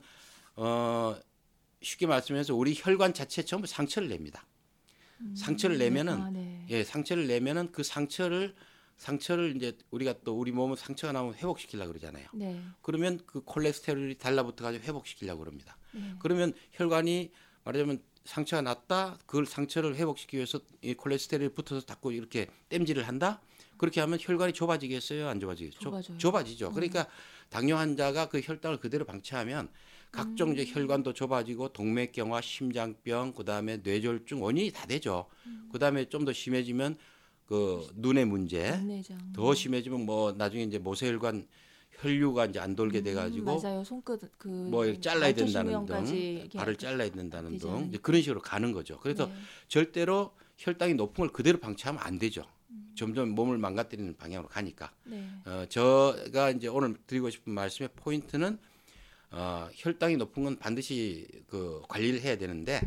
어 0.58 1.15
쉽게 1.82 2.08
말씀해서 2.08 2.53
우리 2.53 2.73
혈관 2.75 3.13
자체 3.13 3.43
전부 3.43 3.67
상처를 3.67 4.10
냅니다. 4.10 4.45
상처를 5.36 5.77
내면은 5.77 6.21
아, 6.21 6.29
네. 6.29 6.65
예 6.69 6.84
상처를 6.84 7.27
내면은 7.27 7.71
그 7.71 7.84
상처를 7.84 8.55
상처를 8.97 9.55
이제 9.55 9.77
우리가 9.91 10.15
또 10.25 10.38
우리 10.38 10.51
몸은 10.51 10.75
상처가 10.75 11.13
나면 11.13 11.36
회복시키려고 11.36 11.93
그러잖아요. 11.93 12.27
네. 12.34 12.62
그러면 12.82 13.19
그 13.25 13.41
콜레스테롤이 13.41 14.17
달라붙어 14.17 14.65
가지고 14.65 14.84
회복시키려고 14.84 15.39
그럽니다. 15.39 15.77
네. 15.93 16.15
그러면 16.19 16.53
혈관이 16.73 17.32
말하자면 17.69 18.01
상처가 18.25 18.62
났다. 18.62 19.17
그걸 19.25 19.45
상처를 19.45 19.95
회복시키기 19.95 20.38
위해서 20.38 20.60
이 20.82 20.93
콜레스테롤이 20.93 21.53
붙어서 21.53 21.86
자꾸 21.86 22.12
이렇게 22.13 22.47
땜질을 22.69 23.08
한다. 23.08 23.41
그렇게 23.77 24.01
하면 24.01 24.19
혈관이 24.21 24.53
좁아지겠어요? 24.53 25.27
안 25.29 25.39
좁아지겠죠? 25.39 25.79
좁아져요. 25.79 26.17
좁아지죠. 26.17 26.71
그러니까 26.71 27.08
당뇨 27.49 27.77
환자가 27.77 28.27
그 28.27 28.41
혈당을 28.41 28.77
그대로 28.79 29.05
방치하면 29.05 29.69
각종 30.12 30.53
이제 30.53 30.65
혈관도 30.65 31.13
좁아지고 31.13 31.69
동맥경화, 31.69 32.41
심장병, 32.41 33.34
그다음에 33.34 33.77
뇌졸중 33.77 34.41
원인이 34.43 34.71
다 34.71 34.86
되죠. 34.86 35.27
그다음에 35.71 36.10
좀 36.10 36.25
더 36.25 36.34
심해지면 36.34 36.97
그 37.45 37.88
눈의 37.95 38.25
문제. 38.25 38.79
더 39.34 39.53
심해지면 39.53 40.05
뭐 40.05 40.34
나중에 40.34 40.63
이제 40.63 40.77
모세혈관 40.77 41.47
혈류가 42.01 42.45
이제 42.47 42.59
안 42.59 42.75
돌게 42.75 43.01
돼 43.01 43.13
가지고 43.13 43.51
음, 43.51 43.62
맞아요. 43.62 43.83
손끝 43.83 44.21
그뭐 44.38 44.85
이렇게 44.85 45.01
잘라야 45.01 45.33
된다는 45.33 45.85
등 45.85 46.49
발을 46.53 46.75
잘라야 46.77 47.09
된다는 47.12 47.57
등. 47.57 47.88
이제 47.89 47.97
그런 48.01 48.21
식으로 48.21 48.41
가는 48.41 48.71
거죠. 48.71 48.99
그래서 48.99 49.25
네. 49.27 49.33
절대로 49.67 50.31
혈당이 50.57 50.93
높은 50.95 51.15
걸 51.23 51.29
그대로 51.29 51.59
방치하면 51.59 52.01
안 52.01 52.17
되죠. 52.19 52.45
점점 52.95 53.29
몸을 53.29 53.57
망가뜨리는 53.57 54.15
방향으로 54.17 54.49
가니까. 54.49 54.91
네. 55.05 55.25
어, 55.45 55.65
제가 55.69 56.51
이제 56.51 56.67
오늘 56.67 56.95
드리고 57.07 57.29
싶은 57.29 57.53
말씀의 57.53 57.89
포인트는 57.95 58.57
어, 59.31 59.69
혈당이 59.73 60.17
높은 60.17 60.43
건 60.43 60.57
반드시 60.57 61.27
그 61.47 61.81
관리를 61.88 62.21
해야 62.21 62.38
되는데 62.38 62.81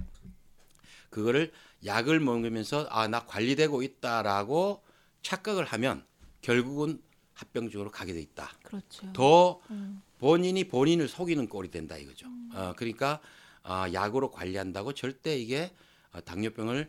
그거를 1.10 1.52
약을 1.84 2.20
먹으면서 2.20 2.86
아 2.90 3.08
나 3.08 3.26
관리되고 3.26 3.82
있다라고 3.82 4.82
착각을 5.22 5.64
하면 5.64 6.04
결국은 6.40 7.00
합병증으로 7.46 7.90
가게 7.90 8.12
돼 8.12 8.20
있다. 8.20 8.50
그렇죠. 8.62 9.12
더 9.12 9.60
음. 9.70 10.00
본인이 10.18 10.64
본인을 10.68 11.08
속이는 11.08 11.48
꼴이 11.48 11.70
된다 11.70 11.96
이거죠. 11.96 12.26
어, 12.54 12.72
그러니까 12.76 13.20
아, 13.64 13.88
약으로 13.92 14.30
관리한다고 14.30 14.92
절대 14.94 15.36
이게 15.36 15.72
어, 16.12 16.20
당뇨병을 16.20 16.88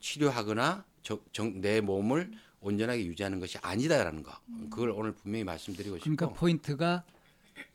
치료하거나 0.00 0.84
저, 1.02 1.18
정, 1.32 1.60
내 1.60 1.80
몸을 1.80 2.30
온전하게 2.60 3.04
유지하는 3.06 3.40
것이 3.40 3.58
아니다라는 3.62 4.22
거. 4.22 4.32
그걸 4.70 4.90
오늘 4.90 5.12
분명히 5.12 5.44
말씀드리고 5.44 5.96
싶고. 5.98 6.04
그러니까 6.16 6.38
포인트가 6.38 7.04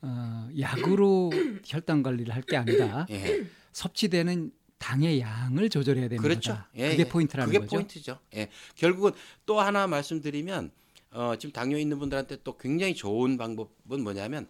어, 0.02 0.48
약으로 0.58 1.30
혈당 1.64 2.02
관리를 2.02 2.34
할 2.34 2.42
게 2.42 2.56
아니라 2.56 3.06
예. 3.10 3.46
섭취되는 3.72 4.52
당의 4.78 5.20
양을 5.20 5.68
조절해야 5.70 6.08
되는 6.08 6.22
그렇죠. 6.22 6.52
거다. 6.52 6.68
예, 6.76 6.90
그게 6.90 7.02
예. 7.02 7.08
포인트라는 7.08 7.46
그게 7.52 7.58
거죠. 7.60 7.76
포인트죠. 7.76 8.18
예. 8.34 8.48
결국은 8.74 9.12
또 9.46 9.60
하나 9.60 9.86
말씀드리면 9.86 10.70
어, 11.12 11.34
지금 11.36 11.52
당뇨 11.52 11.78
있는 11.78 11.98
분들한테 11.98 12.38
또 12.44 12.56
굉장히 12.56 12.94
좋은 12.94 13.36
방법은 13.36 14.02
뭐냐면 14.02 14.46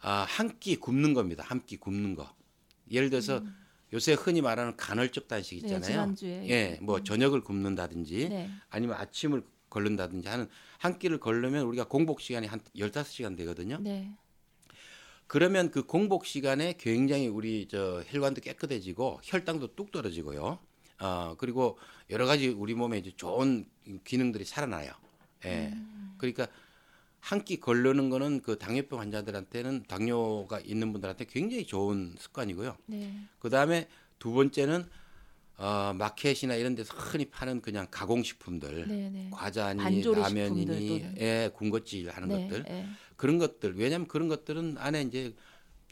아, 0.00 0.24
한 0.28 0.58
끼 0.58 0.76
굶는 0.76 1.14
겁니다. 1.14 1.44
한 1.46 1.60
끼 1.66 1.76
굶는 1.76 2.14
거. 2.14 2.32
예를 2.90 3.10
들어서 3.10 3.42
요새 3.92 4.14
흔히 4.14 4.40
말하는 4.40 4.76
간헐적 4.76 5.28
단식 5.28 5.56
네, 5.56 5.60
있잖아요. 5.66 5.82
지난주에. 5.86 6.48
예, 6.48 6.78
뭐 6.80 7.02
저녁을 7.02 7.42
굶는다든지 7.42 8.28
네. 8.30 8.50
아니면 8.70 8.96
아침을 8.96 9.42
걸른다든지 9.70 10.28
하는 10.28 10.48
한 10.78 10.98
끼를 10.98 11.18
걸르면 11.18 11.64
우리가 11.66 11.84
공복 11.84 12.20
시간이 12.20 12.46
한 12.46 12.60
15시간 12.76 13.36
되거든요. 13.38 13.78
네. 13.80 14.16
그러면 15.26 15.70
그 15.70 15.84
공복 15.84 16.26
시간에 16.26 16.74
굉장히 16.78 17.26
우리 17.28 17.68
저 17.68 18.02
혈관도 18.06 18.40
깨끗해지고 18.42 19.20
혈당도 19.22 19.74
뚝 19.76 19.90
떨어지고요. 19.92 20.58
어, 21.00 21.34
그리고 21.38 21.78
여러 22.10 22.26
가지 22.26 22.48
우리 22.48 22.74
몸에 22.74 22.98
이제 22.98 23.12
좋은 23.16 23.66
기능들이 24.04 24.44
살아나요. 24.44 24.92
예. 25.44 25.74
그러니까 26.18 26.46
한 27.20 27.44
끼 27.44 27.60
걸르는 27.60 28.10
거는 28.10 28.42
그 28.42 28.58
당뇨병 28.58 28.98
환자들한테는 29.00 29.84
당뇨가 29.86 30.58
있는 30.60 30.92
분들한테 30.92 31.24
굉장히 31.26 31.64
좋은 31.66 32.14
습관이고요. 32.18 32.76
네. 32.86 33.14
그 33.38 33.48
다음에 33.48 33.88
두 34.18 34.32
번째는 34.32 34.84
어, 35.58 35.92
마켓이나 35.96 36.56
이런 36.56 36.74
데서 36.74 36.92
흔히 36.96 37.26
파는 37.26 37.60
그냥 37.60 37.86
가공식품들, 37.90 38.88
네, 38.88 39.10
네. 39.10 39.28
과자니 39.30 40.02
라면이니. 40.02 41.14
예, 41.20 41.50
군것질 41.54 42.10
하는 42.10 42.28
네. 42.28 42.42
것들 42.48 42.62
네. 42.64 42.88
그런 43.16 43.38
것들 43.38 43.76
왜냐하면 43.76 44.08
그런 44.08 44.26
것들은 44.26 44.76
안에 44.78 45.02
이제 45.02 45.32